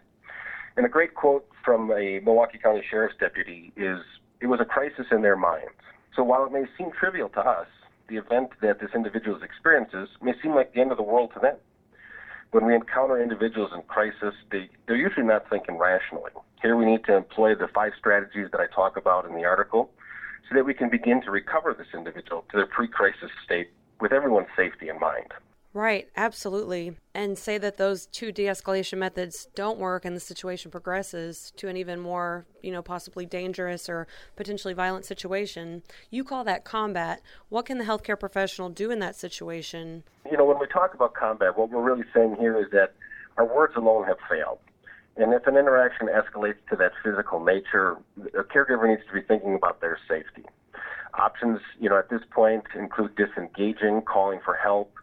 And 0.77 0.87
a 0.87 0.89
great 0.89 1.15
quote 1.15 1.47
from 1.65 1.91
a 1.91 2.21
Milwaukee 2.21 2.59
County 2.59 2.83
Sheriff's 2.89 3.17
deputy 3.19 3.73
is, 3.77 4.01
"It 4.41 4.47
was 4.47 4.61
a 4.61 4.65
crisis 4.65 5.07
in 5.11 5.23
their 5.23 5.37
minds." 5.37 5.73
So 6.15 6.23
while 6.23 6.45
it 6.45 6.53
may 6.53 6.67
seem 6.77 6.91
trivial 6.93 7.29
to 7.31 7.41
us, 7.41 7.69
the 8.09 8.17
event 8.17 8.51
that 8.61 8.81
this 8.81 8.91
individual 8.95 9.43
experiences 9.43 10.09
may 10.23 10.33
seem 10.43 10.55
like 10.55 10.73
the 10.73 10.81
end 10.81 10.91
of 10.91 10.97
the 10.97 11.03
world 11.03 11.33
to 11.35 11.41
them. 11.41 11.57
When 12.51 12.65
we 12.65 12.75
encounter 12.75 13.21
individuals 13.21 13.73
in 13.75 13.83
crisis, 13.83 14.35
they, 14.51 14.71
they're 14.87 14.97
usually 14.97 15.27
not 15.27 15.49
thinking 15.51 15.77
rationally. 15.77 16.31
Here 16.63 16.77
we 16.77 16.87
need 16.87 17.05
to 17.05 17.15
employ 17.15 17.55
the 17.55 17.69
five 17.69 17.93
strategies 17.99 18.51
that 18.53 18.61
I 18.61 18.67
talk 18.67 18.97
about 18.97 19.27
in 19.27 19.35
the 19.35 19.45
article 19.45 19.91
so 20.49 20.55
that 20.55 20.65
we 20.65 20.75
can 20.75 20.89
begin 20.89 21.23
to 21.23 21.31
recover 21.31 21.75
this 21.75 21.89
individual 21.95 22.45
to 22.51 22.57
their 22.57 22.67
pre 22.67 22.89
crisis 22.89 23.31
state 23.45 23.69
with 24.01 24.13
everyone's 24.13 24.49
safety 24.57 24.89
in 24.89 24.99
mind. 24.99 25.33
Right, 25.75 26.09
absolutely. 26.17 26.97
And 27.15 27.39
say 27.39 27.59
that 27.59 27.77
those 27.77 28.07
two 28.07 28.33
de 28.33 28.47
escalation 28.47 28.99
methods 28.99 29.49
don't 29.55 29.79
work 29.79 30.05
and 30.05 30.17
the 30.17 30.21
situation 30.21 30.71
progresses 30.71 31.53
to 31.57 31.69
an 31.69 31.77
even 31.77 32.01
more, 32.01 32.47
you 32.63 32.73
know, 32.73 32.81
possibly 32.81 33.27
dangerous 33.27 33.89
or 33.89 34.09
potentially 34.35 34.73
violent 34.73 35.05
situation. 35.05 35.83
You 36.11 36.25
call 36.25 36.43
that 36.45 36.65
combat. 36.65 37.21
What 37.51 37.67
can 37.67 37.79
the 37.79 37.85
healthcare 37.85 38.19
professional 38.19 38.71
do 38.71 38.91
in 38.91 38.99
that 39.01 39.15
situation? 39.15 40.05
You 40.31 40.39
know, 40.39 40.47
when 40.47 40.59
we 40.59 40.67
talk 40.67 40.95
about 40.95 41.15
combat, 41.15 41.57
what 41.59 41.71
we're 41.71 41.83
really 41.83 42.07
saying 42.15 42.37
here 42.41 42.59
is 42.59 42.71
that 42.73 42.95
our 43.37 43.45
words 43.45 43.75
alone 43.77 44.05
have 44.05 44.19
failed. 44.29 44.59
And 45.19 45.35
if 45.35 45.47
an 45.49 45.57
interaction 45.57 46.07
escalates 46.07 46.63
to 46.71 46.77
that 46.77 46.93
physical 47.03 47.45
nature, 47.45 47.97
a 48.39 48.45
caregiver 48.45 48.89
needs 48.89 49.03
to 49.09 49.13
be 49.13 49.21
thinking 49.21 49.55
about 49.55 49.81
their 49.81 49.99
safety. 50.09 50.49
Options, 51.19 51.59
you 51.81 51.89
know, 51.89 51.99
at 51.99 52.09
this 52.09 52.23
point 52.31 52.65
include 52.77 53.17
disengaging, 53.17 54.03
calling 54.03 54.39
for 54.45 54.55
help, 54.55 54.95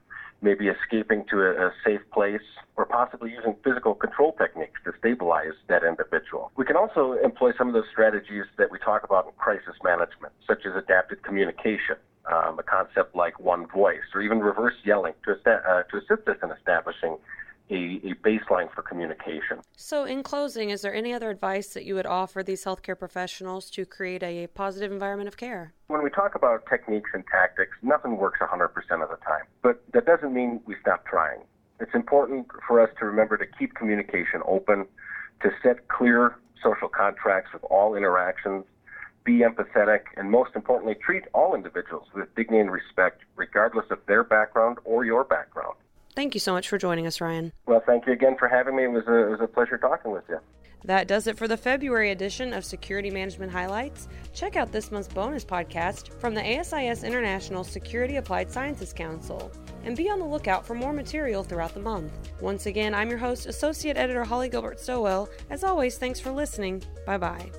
maybe 0.41 0.67
escaping 0.67 1.25
to 1.30 1.41
a, 1.41 1.67
a, 1.67 1.71
safe 1.84 1.99
place, 2.13 2.47
or 2.78 2.86
possibly 2.86 3.32
using 3.32 3.56
physical 3.63 3.93
control 3.93 4.34
techniques 4.39 4.80
to 4.86 4.93
stabilize 4.99 5.58
that 5.67 5.84
individual. 5.84 6.51
We 6.56 6.63
can 6.63 6.78
also 6.78 7.17
employ 7.21 7.51
some 7.58 7.67
of 7.67 7.73
those 7.73 7.89
strategies 7.91 8.45
that 8.58 8.71
we 8.71 8.80
talk 8.80 9.04
about 9.04 9.25
in 9.25 9.32
crisis 9.38 9.75
management, 9.84 10.32
such 10.47 10.65
as 10.65 10.75
adapted 10.78 11.23
communication, 11.23 11.97
um, 12.32 12.58
a 12.60 12.63
concept 12.63 13.15
like 13.15 13.39
one 13.39 13.67
voice, 13.67 14.08
or 14.13 14.21
even 14.21 14.39
reverse 14.39 14.75
yelling 14.86 15.13
to, 15.25 15.32
uh, 15.32 15.84
to 15.84 15.97
assist 15.97 16.28
us 16.28 16.38
in 16.41 16.51
establishing 16.51 17.17
a, 17.69 17.75
a, 18.04 18.13
baseline 18.23 18.71
for 18.73 18.82
communication. 18.82 19.60
So, 19.75 20.04
in 20.04 20.23
closing, 20.23 20.69
is 20.69 20.82
there 20.82 20.93
any 20.93 21.13
other 21.13 21.30
advice 21.30 21.69
that 21.73 21.84
you 21.84 21.95
would 21.95 22.06
offer 22.06 22.43
these 22.43 22.63
healthcare 22.63 22.97
professionals 22.97 23.69
to 23.71 23.86
create 23.86 24.21
a 24.23 24.47
positive 24.47 24.91
environment 24.91 25.28
of 25.28 25.38
care? 25.38 25.73
When 25.88 26.04
we 26.04 26.10
talk 26.10 26.36
about 26.36 26.65
techniques 26.67 27.10
and 27.13 27.23
tactics, 27.28 27.75
nothing 27.82 28.17
works 28.17 28.39
100% 28.39 28.65
of 29.04 29.10
the 29.10 29.17
time, 29.25 29.45
but 29.63 29.84
that 29.93 30.06
doesn't 30.06 30.34
mean 30.34 30.62
we 30.65 30.75
stop 30.82 31.06
trying. 31.06 31.39
It's 31.80 31.93
important 31.93 32.47
for 32.67 32.80
us 32.80 32.89
to 32.99 33.06
remember 33.06 33.38
to 33.38 33.45
keep 33.58 33.73
communication 33.75 34.41
open, 34.45 34.86
to 35.41 35.49
set 35.62 35.88
clear 35.88 36.36
social 36.63 36.88
contracts 36.88 37.51
with 37.54 37.63
all 37.65 37.95
interactions, 37.95 38.65
be 39.23 39.39
empathetic, 39.39 40.01
and 40.15 40.30
most 40.30 40.51
importantly, 40.56 40.95
treat 40.95 41.23
all 41.34 41.56
individuals 41.56 42.08
with 42.13 42.34
dignity 42.36 42.62
and 42.62 42.71
respect, 42.71 43.23
regardless 43.36 43.86
of 43.89 43.99
their 44.08 44.23
background 44.23 44.78
or 44.86 45.04
your 45.04 45.23
background. 45.23 45.75
Thank 46.15 46.34
you 46.34 46.39
so 46.39 46.54
much 46.54 46.69
for 46.69 46.78
joining 46.78 47.06
us, 47.08 47.19
Ryan. 47.19 47.51
Well, 47.65 47.84
thank 47.86 48.06
you 48.08 48.13
again 48.13 48.38
for 48.38 48.47
having 48.47 48.75
me. 48.75 48.86
It 48.86 48.91
was 48.91 49.04
a, 49.08 49.28
it 49.28 49.30
was 49.32 49.41
a 49.41 49.47
pleasure 49.47 49.78
talking 49.78 50.12
with 50.12 50.23
you. 50.30 50.39
That 50.86 51.08
does 51.08 51.25
it 51.25 51.38
for 51.38 51.47
the 51.47 51.58
February 51.58 52.12
edition 52.12 52.54
of 52.54 52.63
Security 52.63 53.10
Management 53.10 53.51
Highlights. 53.51 54.08
Check 54.34 54.56
out 54.56 54.71
this 54.71 54.91
month's 54.91 55.08
bonus 55.12 55.43
podcast 55.43 56.13
from 56.19 56.36
the 56.36 56.41
ASIS 56.41 57.04
International 57.04 57.63
Security 57.63 58.17
Applied 58.17 58.51
Sciences 58.51 58.93
Council 58.93 59.51
and 59.84 59.97
be 59.97 60.10
on 60.10 60.19
the 60.19 60.25
lookout 60.25 60.65
for 60.65 60.75
more 60.75 60.93
material 60.93 61.43
throughout 61.43 61.73
the 61.73 61.80
month. 61.80 62.12
Once 62.39 62.67
again, 62.67 62.93
I'm 62.93 63.10
your 63.10 63.17
host, 63.17 63.47
Associate 63.47 63.97
Editor 63.97 64.23
Holly 64.23 64.47
Gilbert 64.47 64.80
Stowell. 64.80 65.28
As 65.49 65.63
always, 65.63 65.97
thanks 65.97 66.19
for 66.19 66.32
listening. 66.32 66.84
Bye 67.06 67.17
bye. 67.17 67.51